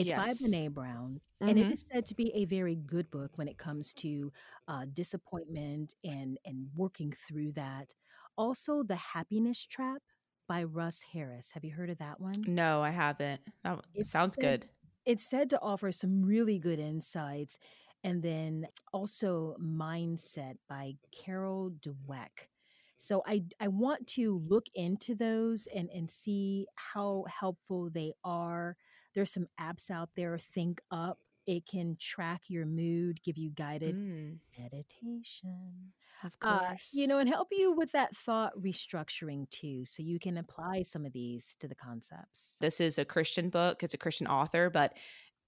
it's 0.00 0.10
yes. 0.10 0.18
by 0.18 0.32
Brene 0.32 0.72
Brown, 0.72 1.20
mm-hmm. 1.42 1.48
and 1.48 1.58
it 1.58 1.66
mm-hmm. 1.66 1.74
said 1.74 2.06
to 2.06 2.14
be 2.14 2.32
a 2.34 2.44
very 2.44 2.76
good 2.76 3.10
book 3.10 3.32
when 3.36 3.48
it 3.48 3.58
comes 3.58 3.92
to 3.94 4.32
uh, 4.68 4.86
disappointment 4.92 5.94
and 6.04 6.38
and 6.44 6.68
working 6.74 7.12
through 7.28 7.52
that. 7.52 7.92
Also, 8.36 8.82
The 8.82 8.96
Happiness 8.96 9.66
Trap 9.66 10.02
by 10.48 10.64
Russ 10.64 11.00
Harris. 11.12 11.50
Have 11.52 11.64
you 11.64 11.72
heard 11.72 11.90
of 11.90 11.98
that 11.98 12.20
one? 12.20 12.42
No, 12.46 12.82
I 12.82 12.90
haven't. 12.90 13.40
That 13.62 13.80
it 13.94 14.06
sounds 14.06 14.34
said, 14.34 14.42
good. 14.42 14.66
It's 15.04 15.24
said 15.24 15.50
to 15.50 15.60
offer 15.60 15.92
some 15.92 16.22
really 16.22 16.58
good 16.58 16.80
insights. 16.80 17.58
And 18.02 18.22
then 18.22 18.66
also 18.94 19.56
Mindset 19.62 20.54
by 20.68 20.94
Carol 21.12 21.72
Dweck. 21.80 22.48
So 22.96 23.22
I 23.26 23.44
I 23.60 23.68
want 23.68 24.06
to 24.08 24.42
look 24.46 24.66
into 24.74 25.14
those 25.14 25.68
and 25.74 25.88
and 25.94 26.10
see 26.10 26.66
how 26.74 27.24
helpful 27.28 27.90
they 27.90 28.12
are 28.24 28.76
there's 29.14 29.32
some 29.32 29.46
apps 29.60 29.90
out 29.90 30.10
there, 30.16 30.38
Think 30.38 30.80
Up. 30.90 31.18
It 31.46 31.66
can 31.66 31.96
track 31.98 32.42
your 32.48 32.66
mood, 32.66 33.22
give 33.22 33.36
you 33.36 33.50
guided 33.50 33.96
mm. 33.96 34.36
meditation. 34.58 35.92
Of 36.22 36.38
course. 36.38 36.60
Uh, 36.62 36.74
you 36.92 37.06
know, 37.06 37.18
and 37.18 37.28
help 37.28 37.48
you 37.50 37.72
with 37.72 37.90
that 37.92 38.14
thought 38.14 38.52
restructuring 38.60 39.48
too. 39.50 39.84
So 39.86 40.02
you 40.02 40.18
can 40.18 40.38
apply 40.38 40.82
some 40.82 41.06
of 41.06 41.12
these 41.12 41.56
to 41.60 41.68
the 41.68 41.74
concepts. 41.74 42.56
This 42.60 42.80
is 42.80 42.98
a 42.98 43.04
Christian 43.04 43.48
book, 43.48 43.82
it's 43.82 43.94
a 43.94 43.98
Christian 43.98 44.26
author, 44.26 44.68
but 44.68 44.92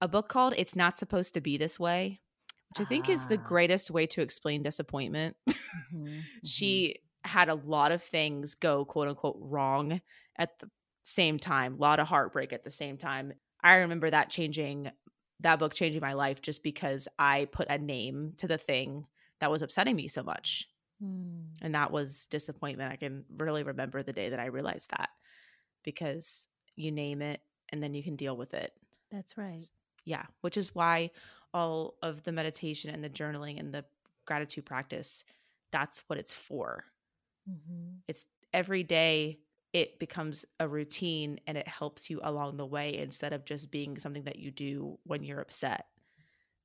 a 0.01 0.09
book 0.09 0.29
called 0.29 0.55
It's 0.57 0.75
Not 0.75 0.98
Supposed 0.98 1.35
to 1.35 1.40
Be 1.40 1.59
This 1.59 1.79
Way, 1.79 2.20
which 2.70 2.85
I 2.85 2.88
think 2.88 3.09
is 3.09 3.27
the 3.27 3.38
ah. 3.38 3.46
greatest 3.46 3.90
way 3.90 4.07
to 4.07 4.22
explain 4.22 4.62
disappointment. 4.62 5.37
Mm-hmm, 5.48 5.96
mm-hmm. 5.96 6.20
she 6.44 6.96
had 7.25 7.48
a 7.48 7.55
lot 7.55 7.92
of 7.92 8.03
things 8.03 8.55
go 8.55 8.85
quote 8.85 9.09
unquote 9.09 9.37
wrong 9.38 10.01
at 10.37 10.59
the 10.59 10.68
same 11.05 11.38
time, 11.38 11.75
a 11.75 11.81
lot 11.81 12.01
of 12.01 12.07
heartbreak 12.07 12.53
at 12.53 12.64
the 12.64 12.70
same 12.70 12.96
time. 12.96 13.33
I 13.62 13.77
remember 13.77 14.11
that 14.11 14.31
changing 14.31 14.90
that 15.40 15.59
book 15.59 15.75
changing 15.75 16.01
my 16.01 16.12
life 16.12 16.40
just 16.40 16.62
because 16.62 17.09
I 17.18 17.46
put 17.51 17.68
a 17.68 17.77
name 17.77 18.35
to 18.37 18.46
the 18.46 18.59
thing 18.59 19.07
that 19.40 19.51
was 19.51 19.62
upsetting 19.62 19.96
me 19.96 20.07
so 20.07 20.22
much. 20.22 20.68
Mm. 21.03 21.46
And 21.61 21.75
that 21.75 21.90
was 21.90 22.27
disappointment. 22.27 22.92
I 22.92 22.96
can 22.96 23.25
really 23.37 23.64
remember 23.64 24.03
the 24.03 24.12
day 24.12 24.29
that 24.29 24.38
I 24.38 24.46
realized 24.46 24.90
that 24.90 25.09
because 25.83 26.46
you 26.77 26.92
name 26.92 27.22
it 27.22 27.40
and 27.70 27.83
then 27.83 27.92
you 27.92 28.05
can 28.05 28.14
deal 28.14 28.37
with 28.37 28.55
it. 28.55 28.72
That's 29.11 29.37
right. 29.37 29.68
Yeah, 30.05 30.22
which 30.42 30.57
is 30.57 30.75
why 30.75 31.11
all 31.53 31.94
of 32.03 32.22
the 32.22 32.33
meditation 32.33 32.90
and 32.90 33.03
the 33.03 33.11
journaling 33.11 33.59
and 33.59 33.75
the 33.75 33.85
gratitude 34.27 34.64
practice 34.64 35.25
that's 35.72 36.03
what 36.07 36.18
it's 36.18 36.35
for. 36.35 36.85
Mm-hmm. 37.51 37.96
It's 38.07 38.27
every 38.53 38.85
day 38.85 39.38
it 39.73 39.99
becomes 39.99 40.45
a 40.61 40.69
routine 40.69 41.41
and 41.47 41.57
it 41.57 41.67
helps 41.67 42.11
you 42.11 42.21
along 42.23 42.57
the 42.57 42.67
way 42.67 42.97
instead 42.99 43.33
of 43.33 43.45
just 43.45 43.71
being 43.71 43.99
something 43.99 44.25
that 44.25 44.39
you 44.39 44.51
do 44.51 44.99
when 45.05 45.23
you're 45.23 45.41
upset. 45.41 45.87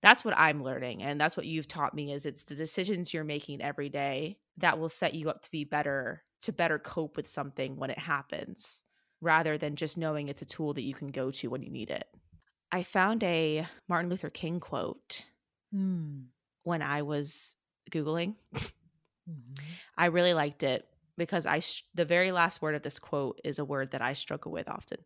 That's 0.01 0.25
what 0.25 0.37
I'm 0.37 0.63
learning 0.63 1.01
and 1.03 1.19
that's 1.19 1.37
what 1.37 1.45
you've 1.45 1.67
taught 1.67 1.93
me 1.93 2.11
is 2.11 2.25
it's 2.25 2.43
the 2.43 2.55
decisions 2.55 3.13
you're 3.13 3.23
making 3.23 3.61
every 3.61 3.89
day 3.89 4.37
that 4.57 4.77
will 4.77 4.89
set 4.89 5.13
you 5.13 5.29
up 5.29 5.41
to 5.43 5.51
be 5.51 5.63
better 5.63 6.23
to 6.41 6.51
better 6.51 6.77
cope 6.77 7.17
with 7.17 7.27
something 7.27 7.77
when 7.77 7.89
it 7.89 7.97
happens 7.97 8.83
rather 9.21 9.57
than 9.57 9.75
just 9.75 9.97
knowing 9.97 10.27
it's 10.27 10.43
a 10.43 10.45
tool 10.45 10.73
that 10.73 10.83
you 10.83 10.93
can 10.93 11.07
go 11.07 11.31
to 11.31 11.47
when 11.47 11.63
you 11.63 11.71
need 11.71 11.89
it. 11.89 12.05
I 12.71 12.83
found 12.83 13.23
a 13.23 13.67
Martin 13.87 14.09
Luther 14.09 14.29
King 14.29 14.59
quote 14.59 15.25
mm. 15.73 16.25
when 16.63 16.81
I 16.81 17.01
was 17.01 17.55
googling. 17.91 18.35
Mm-hmm. 19.29 19.63
I 19.97 20.05
really 20.05 20.33
liked 20.33 20.63
it 20.63 20.85
because 21.17 21.45
I 21.45 21.61
the 21.93 22.05
very 22.05 22.31
last 22.31 22.61
word 22.61 22.75
of 22.75 22.83
this 22.83 22.99
quote 22.99 23.39
is 23.43 23.59
a 23.59 23.65
word 23.65 23.91
that 23.91 24.01
I 24.01 24.13
struggle 24.13 24.51
with 24.51 24.69
often. 24.69 24.99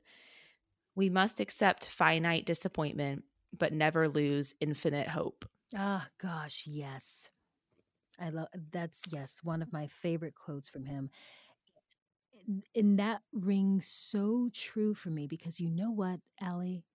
We 0.96 1.10
must 1.10 1.40
accept 1.40 1.88
finite 1.88 2.46
disappointment 2.46 3.24
but 3.58 3.74
never 3.74 4.08
lose 4.08 4.56
infinite 4.60 5.08
hope. 5.08 5.46
Ah, 5.76 6.06
oh, 6.06 6.12
gosh, 6.22 6.64
yes. 6.66 7.30
I 8.20 8.30
love 8.30 8.48
that's 8.72 9.02
yes, 9.12 9.38
one 9.44 9.62
of 9.62 9.74
my 9.74 9.88
favorite 9.88 10.36
quotes 10.36 10.70
from 10.70 10.86
him. 10.86 11.10
And 12.76 13.00
that 13.00 13.22
rings 13.32 13.88
so 13.88 14.50
true 14.54 14.94
for 14.94 15.10
me 15.10 15.28
because 15.28 15.60
you 15.60 15.70
know 15.70 15.92
what, 15.92 16.20
Allie? 16.40 16.86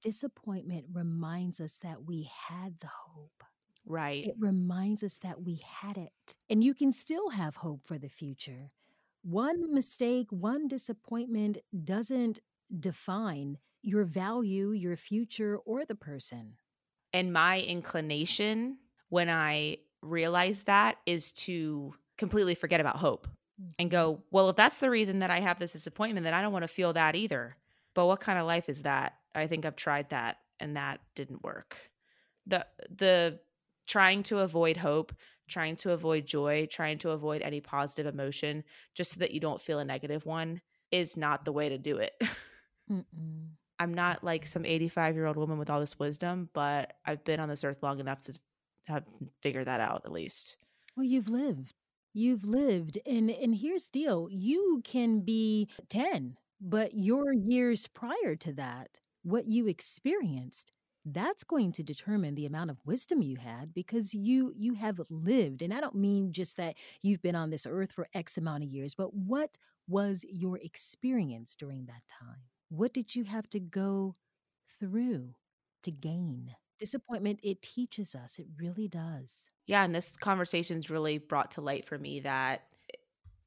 Disappointment 0.00 0.86
reminds 0.92 1.60
us 1.60 1.78
that 1.82 2.04
we 2.04 2.30
had 2.48 2.78
the 2.80 2.88
hope. 2.88 3.42
Right. 3.88 4.28
It 4.28 4.34
reminds 4.38 5.02
us 5.02 5.18
that 5.18 5.42
we 5.42 5.56
had 5.56 5.96
it. 5.96 6.36
And 6.48 6.62
you 6.62 6.74
can 6.74 6.92
still 6.92 7.30
have 7.30 7.56
hope 7.56 7.86
for 7.86 7.98
the 7.98 8.08
future 8.08 8.70
one 9.22 9.74
mistake, 9.74 10.28
one 10.30 10.68
disappointment 10.68 11.58
doesn't 11.84 12.38
define 12.78 13.58
your 13.82 14.04
value, 14.04 14.70
your 14.72 14.96
future, 14.96 15.58
or 15.58 15.84
the 15.84 15.96
person. 15.96 16.56
And 17.12 17.32
my 17.32 17.60
inclination 17.60 18.78
when 19.08 19.30
I 19.30 19.78
realize 20.02 20.64
that 20.64 20.98
is 21.06 21.32
to 21.32 21.94
completely 22.18 22.54
forget 22.54 22.80
about 22.80 22.96
hope 22.96 23.26
and 23.78 23.90
Mm-hmm. 23.90 23.90
go, 23.90 24.22
well, 24.30 24.50
if 24.50 24.56
that's 24.56 24.78
the 24.78 24.90
reason 24.90 25.20
that 25.20 25.30
I 25.30 25.40
have 25.40 25.58
this 25.58 25.72
disappointment, 25.72 26.24
then 26.24 26.34
I 26.34 26.42
don't 26.42 26.52
want 26.52 26.64
to 26.64 26.68
feel 26.68 26.92
that 26.92 27.14
either. 27.16 27.56
But 27.94 28.06
what 28.06 28.20
kind 28.20 28.38
of 28.38 28.46
life 28.46 28.68
is 28.68 28.82
that? 28.82 29.14
I 29.34 29.46
think 29.46 29.64
I've 29.64 29.76
tried 29.76 30.10
that 30.10 30.38
and 30.60 30.76
that 30.76 31.00
didn't 31.14 31.42
work. 31.42 31.90
The 32.46 32.66
the 32.90 33.40
trying 33.88 34.22
to 34.22 34.38
avoid 34.38 34.76
hope, 34.76 35.12
trying 35.48 35.74
to 35.76 35.92
avoid 35.92 36.26
joy, 36.26 36.68
trying 36.70 36.98
to 36.98 37.10
avoid 37.10 37.42
any 37.42 37.60
positive 37.60 38.06
emotion 38.06 38.62
just 38.94 39.12
so 39.14 39.20
that 39.20 39.32
you 39.32 39.40
don't 39.40 39.60
feel 39.60 39.80
a 39.80 39.84
negative 39.84 40.24
one 40.26 40.60
is 40.92 41.16
not 41.16 41.44
the 41.44 41.52
way 41.52 41.68
to 41.68 41.78
do 41.78 41.96
it. 41.96 42.12
Mm-mm. 42.92 43.48
I'm 43.80 43.94
not 43.94 44.24
like 44.24 44.46
some 44.46 44.64
85 44.64 45.14
year 45.14 45.26
old 45.26 45.36
woman 45.36 45.58
with 45.58 45.70
all 45.70 45.80
this 45.80 45.98
wisdom, 45.98 46.48
but 46.52 46.94
I've 47.04 47.24
been 47.24 47.40
on 47.40 47.48
this 47.48 47.64
earth 47.64 47.82
long 47.82 48.00
enough 48.00 48.22
to 48.24 48.38
have 48.86 49.04
figured 49.40 49.66
that 49.66 49.80
out 49.80 50.02
at 50.04 50.12
least. 50.12 50.56
Well, 50.96 51.04
you've 51.04 51.28
lived. 51.28 51.74
You've 52.12 52.44
lived. 52.44 52.98
And 53.06 53.30
and 53.30 53.54
here's 53.54 53.88
the 53.88 54.00
deal. 54.00 54.28
You 54.30 54.82
can 54.84 55.20
be 55.20 55.68
10, 55.88 56.36
but 56.60 56.94
your 56.94 57.32
years 57.32 57.86
prior 57.86 58.34
to 58.36 58.52
that, 58.54 58.98
what 59.22 59.46
you 59.46 59.68
experienced, 59.68 60.72
that's 61.14 61.44
going 61.44 61.72
to 61.72 61.82
determine 61.82 62.34
the 62.34 62.46
amount 62.46 62.70
of 62.70 62.78
wisdom 62.84 63.22
you 63.22 63.36
had 63.36 63.74
because 63.74 64.14
you 64.14 64.52
you 64.56 64.74
have 64.74 65.00
lived. 65.10 65.62
And 65.62 65.72
I 65.72 65.80
don't 65.80 65.94
mean 65.94 66.32
just 66.32 66.56
that 66.56 66.76
you've 67.02 67.22
been 67.22 67.36
on 67.36 67.50
this 67.50 67.66
earth 67.68 67.92
for 67.92 68.08
X 68.14 68.38
amount 68.38 68.64
of 68.64 68.70
years, 68.70 68.94
but 68.94 69.14
what 69.14 69.56
was 69.88 70.24
your 70.28 70.58
experience 70.58 71.56
during 71.56 71.86
that 71.86 72.02
time? 72.08 72.42
What 72.68 72.92
did 72.92 73.14
you 73.14 73.24
have 73.24 73.48
to 73.50 73.60
go 73.60 74.14
through 74.78 75.34
to 75.82 75.90
gain? 75.90 76.54
Disappointment, 76.78 77.40
it 77.42 77.62
teaches 77.62 78.14
us. 78.14 78.38
It 78.38 78.46
really 78.56 78.86
does. 78.86 79.50
Yeah, 79.66 79.84
and 79.84 79.94
this 79.94 80.16
conversation's 80.16 80.90
really 80.90 81.18
brought 81.18 81.52
to 81.52 81.60
light 81.60 81.86
for 81.86 81.98
me 81.98 82.20
that 82.20 82.62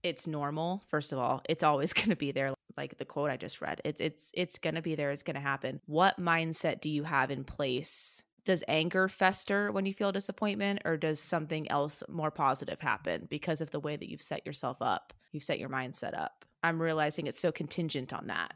it's 0.03 0.27
normal. 0.27 0.83
First 0.89 1.13
of 1.13 1.19
all, 1.19 1.41
it's 1.47 1.63
always 1.63 1.93
going 1.93 2.09
to 2.09 2.15
be 2.15 2.31
there 2.31 2.53
like 2.77 2.97
the 2.97 3.05
quote 3.05 3.29
I 3.29 3.37
just 3.37 3.61
read. 3.61 3.81
It's 3.83 4.01
it's 4.01 4.31
it's 4.33 4.57
going 4.57 4.75
to 4.75 4.81
be 4.81 4.95
there. 4.95 5.11
It's 5.11 5.23
going 5.23 5.35
to 5.35 5.41
happen. 5.41 5.81
What 5.85 6.19
mindset 6.19 6.81
do 6.81 6.89
you 6.89 7.03
have 7.03 7.31
in 7.31 7.43
place? 7.43 8.23
Does 8.43 8.63
anger 8.67 9.07
fester 9.07 9.71
when 9.71 9.85
you 9.85 9.93
feel 9.93 10.11
disappointment 10.11 10.81
or 10.83 10.97
does 10.97 11.19
something 11.19 11.69
else 11.69 12.01
more 12.09 12.31
positive 12.31 12.79
happen 12.79 13.27
because 13.29 13.61
of 13.61 13.69
the 13.69 13.79
way 13.79 13.95
that 13.95 14.09
you've 14.09 14.21
set 14.21 14.45
yourself 14.45 14.77
up? 14.81 15.13
You've 15.31 15.43
set 15.43 15.59
your 15.59 15.69
mindset 15.69 16.19
up. 16.19 16.43
I'm 16.63 16.81
realizing 16.81 17.27
it's 17.27 17.39
so 17.39 17.51
contingent 17.51 18.13
on 18.13 18.27
that. 18.27 18.53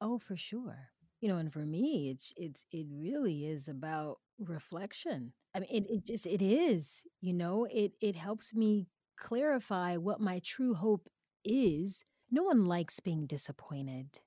Oh, 0.00 0.18
for 0.18 0.36
sure. 0.36 0.90
You 1.20 1.28
know, 1.28 1.38
and 1.38 1.52
for 1.52 1.64
me, 1.64 2.10
it's 2.10 2.32
it's 2.36 2.64
it 2.70 2.86
really 2.90 3.46
is 3.46 3.68
about 3.68 4.18
reflection. 4.38 5.32
I 5.54 5.60
mean, 5.60 5.70
it, 5.70 5.90
it 5.90 6.06
just 6.06 6.26
it 6.26 6.42
is. 6.42 7.02
You 7.20 7.32
know, 7.32 7.66
it 7.70 7.92
it 8.00 8.16
helps 8.16 8.54
me 8.54 8.88
clarify 9.18 9.96
what 9.96 10.20
my 10.20 10.40
true 10.44 10.74
hope 10.74 11.08
is. 11.44 12.04
No 12.30 12.42
one 12.42 12.64
likes 12.66 13.00
being 13.00 13.26
disappointed. 13.26 14.20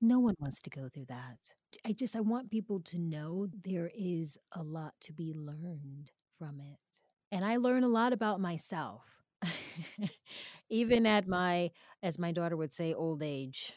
No 0.00 0.18
one 0.20 0.34
wants 0.38 0.60
to 0.62 0.70
go 0.70 0.88
through 0.88 1.06
that. 1.06 1.38
I 1.84 1.92
just 1.92 2.16
I 2.16 2.20
want 2.20 2.50
people 2.50 2.80
to 2.80 2.98
know 2.98 3.46
there 3.64 3.90
is 3.96 4.38
a 4.52 4.62
lot 4.62 4.94
to 5.02 5.12
be 5.12 5.32
learned 5.34 6.10
from 6.38 6.60
it. 6.60 6.78
And 7.30 7.44
I 7.44 7.56
learn 7.56 7.84
a 7.84 7.88
lot 7.88 8.12
about 8.12 8.40
myself. 8.40 9.04
Even 10.70 11.06
at 11.06 11.26
my 11.28 11.70
as 12.02 12.18
my 12.18 12.32
daughter 12.32 12.56
would 12.56 12.74
say 12.74 12.94
old 12.94 13.22
age. 13.22 13.72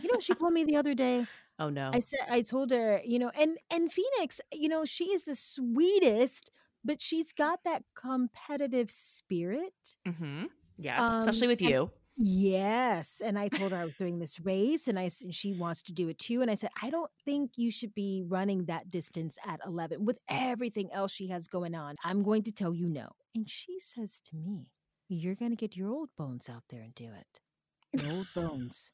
You 0.00 0.12
know, 0.12 0.20
she 0.20 0.34
told 0.34 0.52
me 0.52 0.64
the 0.64 0.76
other 0.76 0.94
day, 0.94 1.26
Oh 1.58 1.70
no. 1.70 1.90
I 1.92 2.00
said 2.00 2.20
I 2.30 2.42
told 2.42 2.70
her, 2.70 3.00
you 3.04 3.18
know, 3.18 3.30
and 3.38 3.58
and 3.70 3.92
Phoenix, 3.92 4.40
you 4.52 4.68
know, 4.68 4.84
she 4.84 5.06
is 5.12 5.24
the 5.24 5.36
sweetest, 5.36 6.50
but 6.84 7.00
she's 7.02 7.32
got 7.32 7.60
that 7.64 7.84
competitive 7.94 8.90
spirit. 8.90 9.96
mm-hmm. 10.06 10.44
Yes, 10.78 10.98
Um, 10.98 11.18
especially 11.18 11.48
with 11.48 11.62
you. 11.62 11.90
Yes, 12.16 13.20
and 13.24 13.36
I 13.36 13.48
told 13.48 13.72
her 13.72 13.78
I 13.78 13.84
was 13.84 13.94
doing 13.96 14.18
this 14.20 14.38
race, 14.38 14.86
and 14.86 14.98
I 14.98 15.06
s- 15.06 15.24
she 15.30 15.52
wants 15.52 15.82
to 15.82 15.92
do 15.92 16.08
it 16.08 16.18
too. 16.18 16.42
And 16.42 16.50
I 16.50 16.54
said, 16.54 16.70
I 16.80 16.90
don't 16.90 17.10
think 17.24 17.52
you 17.56 17.72
should 17.72 17.92
be 17.92 18.22
running 18.26 18.66
that 18.66 18.88
distance 18.90 19.36
at 19.44 19.60
eleven 19.66 20.04
with 20.04 20.20
everything 20.28 20.92
else 20.92 21.12
she 21.12 21.28
has 21.28 21.48
going 21.48 21.74
on. 21.74 21.96
I'm 22.04 22.22
going 22.22 22.44
to 22.44 22.52
tell 22.52 22.72
you 22.72 22.88
no. 22.88 23.08
And 23.34 23.50
she 23.50 23.80
says 23.80 24.20
to 24.26 24.36
me, 24.36 24.68
"You're 25.08 25.34
going 25.34 25.50
to 25.50 25.56
get 25.56 25.76
your 25.76 25.90
old 25.90 26.10
bones 26.16 26.48
out 26.48 26.62
there 26.70 26.82
and 26.82 26.94
do 26.94 27.10
it. 27.12 27.40
Your 27.92 28.12
old 28.12 28.32
bones." 28.34 28.90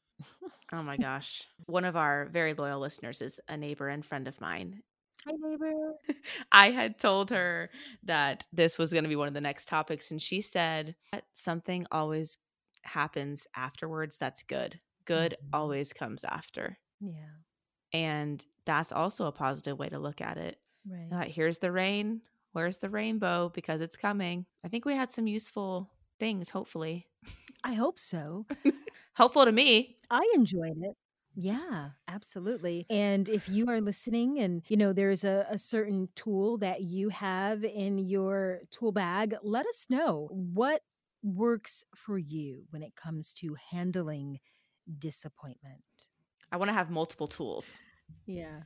Oh 0.71 0.81
my 0.83 0.97
gosh. 0.97 1.43
One 1.65 1.85
of 1.85 1.95
our 1.95 2.25
very 2.27 2.53
loyal 2.53 2.79
listeners 2.79 3.21
is 3.21 3.39
a 3.47 3.57
neighbor 3.57 3.87
and 3.89 4.05
friend 4.05 4.27
of 4.27 4.39
mine. 4.41 4.81
Hi, 5.27 5.33
neighbor. 5.37 5.93
I 6.51 6.71
had 6.71 6.97
told 6.99 7.29
her 7.29 7.69
that 8.03 8.45
this 8.53 8.77
was 8.77 8.91
going 8.91 9.03
to 9.03 9.09
be 9.09 9.15
one 9.15 9.27
of 9.27 9.33
the 9.33 9.41
next 9.41 9.67
topics, 9.67 10.11
and 10.11 10.21
she 10.21 10.41
said 10.41 10.95
that 11.11 11.25
something 11.33 11.85
always 11.91 12.37
happens 12.83 13.47
afterwards 13.55 14.17
that's 14.17 14.43
good. 14.43 14.81
Good 15.05 15.37
Mhm. 15.41 15.51
always 15.53 15.93
comes 15.93 16.23
after. 16.23 16.79
Yeah, 17.01 17.41
And 17.93 18.43
that's 18.65 18.91
also 18.91 19.25
a 19.25 19.31
positive 19.31 19.77
way 19.77 19.89
to 19.89 19.99
look 19.99 20.21
at 20.21 20.37
it. 20.37 20.61
right. 20.85 21.17
Uh, 21.19 21.25
here's 21.25 21.59
the 21.59 21.71
rain. 21.71 22.21
Where's 22.53 22.77
the 22.77 22.89
rainbow? 22.89 23.49
Because 23.49 23.81
it's 23.81 23.97
coming. 23.97 24.45
I 24.63 24.69
think 24.69 24.85
we 24.85 24.95
had 24.95 25.11
some 25.11 25.27
useful 25.27 25.91
things, 26.19 26.49
hopefully. 26.49 27.07
I 27.63 27.73
hope 27.73 27.97
so. 27.99 28.45
Helpful 29.13 29.45
to 29.45 29.51
me. 29.51 29.99
I 30.11 30.31
enjoyed 30.35 30.77
it. 30.77 30.95
Yeah, 31.33 31.91
absolutely. 32.07 32.85
And 32.89 33.29
if 33.29 33.47
you 33.47 33.67
are 33.69 33.79
listening 33.79 34.39
and 34.39 34.63
you 34.67 34.75
know 34.75 34.91
there's 34.91 35.23
a, 35.23 35.45
a 35.49 35.57
certain 35.57 36.09
tool 36.15 36.57
that 36.57 36.81
you 36.81 37.09
have 37.09 37.63
in 37.63 37.97
your 37.97 38.61
tool 38.69 38.91
bag, 38.91 39.35
let 39.41 39.65
us 39.65 39.87
know 39.89 40.27
what 40.31 40.81
works 41.23 41.83
for 41.95 42.17
you 42.17 42.63
when 42.69 42.83
it 42.83 42.95
comes 42.95 43.33
to 43.33 43.55
handling 43.71 44.39
disappointment. 44.99 45.83
I 46.51 46.57
want 46.57 46.69
to 46.69 46.73
have 46.73 46.89
multiple 46.89 47.27
tools. 47.27 47.79
Yeah. 48.25 48.61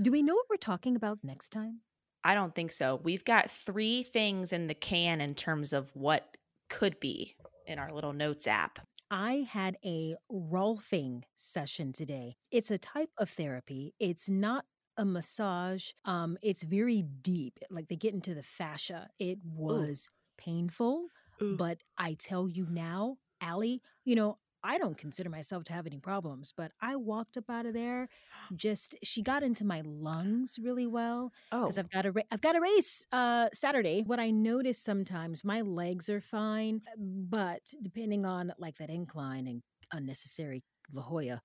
Do 0.00 0.10
we 0.10 0.22
know 0.22 0.34
what 0.34 0.46
we're 0.50 0.56
talking 0.56 0.96
about 0.96 1.18
next 1.22 1.50
time? 1.50 1.80
I 2.24 2.34
don't 2.34 2.54
think 2.54 2.72
so. 2.72 3.00
We've 3.02 3.24
got 3.24 3.50
three 3.50 4.02
things 4.02 4.52
in 4.52 4.66
the 4.66 4.74
can 4.74 5.20
in 5.20 5.34
terms 5.34 5.72
of 5.72 5.90
what 5.94 6.36
could 6.68 6.98
be 7.00 7.36
in 7.66 7.78
our 7.78 7.92
little 7.92 8.12
notes 8.12 8.46
app. 8.46 8.78
I 9.10 9.46
had 9.48 9.76
a 9.84 10.16
Rolfing 10.32 11.24
session 11.36 11.92
today. 11.92 12.36
It's 12.50 12.70
a 12.70 12.78
type 12.78 13.10
of 13.18 13.28
therapy. 13.28 13.94
It's 14.00 14.28
not 14.28 14.64
a 14.96 15.04
massage. 15.04 15.90
Um, 16.04 16.38
it's 16.42 16.62
very 16.62 17.02
deep. 17.02 17.58
Like 17.70 17.88
they 17.88 17.96
get 17.96 18.14
into 18.14 18.34
the 18.34 18.42
fascia. 18.42 19.10
It 19.18 19.38
was 19.44 20.08
painful, 20.38 21.08
Ooh. 21.42 21.56
but 21.56 21.78
I 21.98 22.14
tell 22.18 22.48
you 22.48 22.66
now, 22.70 23.18
Allie, 23.40 23.82
you 24.04 24.14
know, 24.14 24.38
I 24.64 24.78
don't 24.78 24.96
consider 24.96 25.28
myself 25.28 25.64
to 25.64 25.72
have 25.72 25.86
any 25.86 25.98
problems, 25.98 26.52
but 26.56 26.70
I 26.80 26.94
walked 26.96 27.36
up 27.36 27.50
out 27.50 27.66
of 27.66 27.74
there. 27.74 28.08
Just 28.54 28.94
she 29.02 29.22
got 29.22 29.42
into 29.42 29.64
my 29.64 29.82
lungs 29.84 30.58
really 30.62 30.86
well 30.86 31.32
Oh, 31.50 31.62
because 31.62 31.78
I've 31.78 31.90
got 31.90 32.06
a 32.06 32.12
ra- 32.12 32.22
I've 32.30 32.40
got 32.42 32.54
a 32.56 32.60
race 32.60 33.04
uh 33.12 33.48
Saturday. 33.52 34.02
What 34.06 34.20
I 34.20 34.30
notice 34.30 34.78
sometimes 34.78 35.42
my 35.44 35.62
legs 35.62 36.08
are 36.08 36.20
fine, 36.20 36.82
but 36.96 37.62
depending 37.82 38.24
on 38.24 38.52
like 38.58 38.76
that 38.78 38.90
incline 38.90 39.46
and 39.48 39.62
unnecessary 39.92 40.62
La 40.92 41.02
Jolla, 41.02 41.42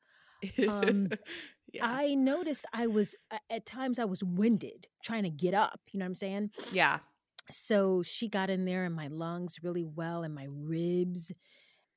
um, 0.68 1.08
yeah. 1.74 1.88
I 1.88 2.16
noticed 2.16 2.66
I 2.74 2.88
was 2.88 3.16
at 3.50 3.66
times 3.66 4.00
I 4.00 4.06
was 4.06 4.24
winded 4.24 4.88
trying 5.04 5.24
to 5.24 5.30
get 5.30 5.54
up. 5.54 5.80
You 5.92 6.00
know 6.00 6.06
what 6.06 6.10
I'm 6.10 6.16
saying? 6.16 6.52
yeah. 6.72 7.00
So 7.50 8.04
she 8.04 8.28
got 8.28 8.50
in 8.50 8.66
there 8.66 8.86
in 8.86 8.94
my 8.94 9.08
lungs 9.08 9.58
really 9.64 9.86
well 9.86 10.24
and 10.24 10.34
my 10.34 10.48
ribs, 10.50 11.32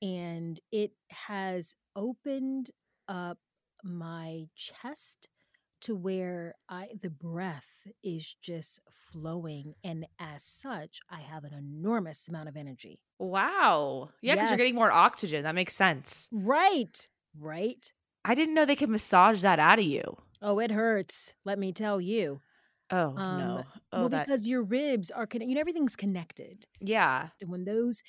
and 0.00 0.60
it 0.70 0.92
has 1.08 1.74
opened 1.96 2.70
up 3.08 3.38
my 3.82 4.46
chest 4.54 5.28
to 5.82 5.94
where 5.94 6.54
I 6.68 6.88
the 7.00 7.10
breath 7.10 7.64
is 8.04 8.36
just 8.42 8.80
flowing 8.92 9.74
and 9.82 10.06
as 10.18 10.44
such 10.44 11.00
I 11.10 11.20
have 11.20 11.44
an 11.44 11.54
enormous 11.54 12.28
amount 12.28 12.48
of 12.48 12.56
energy. 12.56 13.00
Wow. 13.18 14.10
Yeah, 14.20 14.34
because 14.34 14.50
you're 14.50 14.58
getting 14.58 14.74
more 14.74 14.92
oxygen. 14.92 15.44
That 15.44 15.54
makes 15.54 15.74
sense. 15.74 16.28
Right. 16.30 17.08
Right. 17.38 17.90
I 18.24 18.34
didn't 18.34 18.54
know 18.54 18.66
they 18.66 18.76
could 18.76 18.90
massage 18.90 19.40
that 19.42 19.58
out 19.58 19.78
of 19.78 19.84
you. 19.86 20.18
Oh, 20.42 20.58
it 20.58 20.70
hurts. 20.70 21.32
Let 21.44 21.58
me 21.58 21.72
tell 21.72 22.00
you. 22.00 22.40
Oh 22.90 23.16
Um, 23.16 23.36
no. 23.36 23.66
Oh, 23.92 24.02
well, 24.02 24.08
that. 24.08 24.26
because 24.26 24.46
your 24.48 24.62
ribs 24.62 25.10
are 25.10 25.26
connected. 25.26 25.48
You 25.50 25.54
know, 25.56 25.60
everything's 25.60 25.96
connected. 25.96 26.66
yeah. 26.80 27.30
And 27.40 27.50
when 27.50 27.64
those 27.64 28.02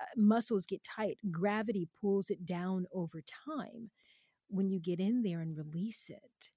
uh, 0.00 0.06
muscles 0.16 0.66
get 0.66 0.82
tight, 0.84 1.18
gravity 1.30 1.88
pulls 2.00 2.30
it 2.30 2.46
down 2.46 2.86
over 2.92 3.22
time. 3.22 3.90
When 4.48 4.70
you 4.70 4.80
get 4.80 5.00
in 5.00 5.22
there 5.22 5.40
and 5.40 5.56
release 5.56 6.10
it, 6.10 6.50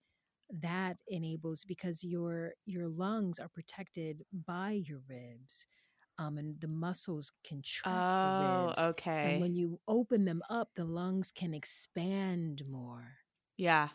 that 0.51 1.01
enables 1.08 1.65
because 1.65 2.03
your 2.03 2.53
your 2.65 2.88
lungs 2.88 3.39
are 3.39 3.49
protected 3.49 4.25
by 4.34 4.71
your 4.88 5.01
ribs. 5.10 5.67
um, 6.19 6.38
and 6.38 6.60
the 6.62 6.67
muscles 6.67 7.32
contract 7.47 8.15
oh, 8.23 8.38
the 8.38 8.49
ribs. 8.49 8.89
okay. 8.89 9.23
And 9.23 9.39
when 9.39 9.55
you 9.55 9.79
open 9.88 10.25
them 10.25 10.41
up, 10.49 10.69
the 10.75 10.86
lungs 10.86 11.32
can 11.32 11.53
expand 11.53 12.63
more. 12.67 13.17
yeah. 13.58 13.89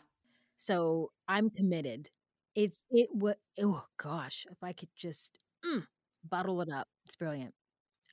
So 0.57 1.11
I'm 1.27 1.49
committed. 1.49 2.09
It's 2.55 2.79
it 2.89 3.09
what 3.11 3.39
oh 3.61 3.83
gosh, 3.97 4.45
if 4.49 4.63
I 4.63 4.73
could 4.73 4.89
just 4.95 5.37
mm, 5.65 5.85
bottle 6.23 6.61
it 6.61 6.69
up. 6.69 6.87
It's 7.05 7.15
brilliant. 7.15 7.53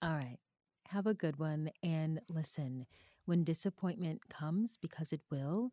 All 0.02 0.14
right. 0.14 0.38
Have 0.88 1.06
a 1.06 1.14
good 1.14 1.38
one 1.38 1.70
and 1.82 2.20
listen. 2.28 2.86
When 3.24 3.44
disappointment 3.44 4.28
comes 4.28 4.76
because 4.82 5.12
it 5.12 5.20
will, 5.30 5.70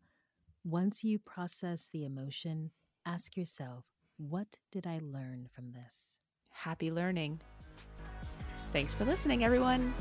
once 0.64 1.04
you 1.04 1.18
process 1.18 1.90
the 1.92 2.06
emotion, 2.06 2.70
ask 3.06 3.36
yourself, 3.36 3.86
what 4.18 4.60
did 4.72 4.86
I 4.86 5.00
learn 5.02 5.48
from 5.52 5.72
this? 5.72 6.16
Happy 6.52 6.92
learning. 6.92 7.42
Thanks 8.72 8.94
for 8.94 9.04
listening, 9.04 9.44
everyone. 9.44 9.94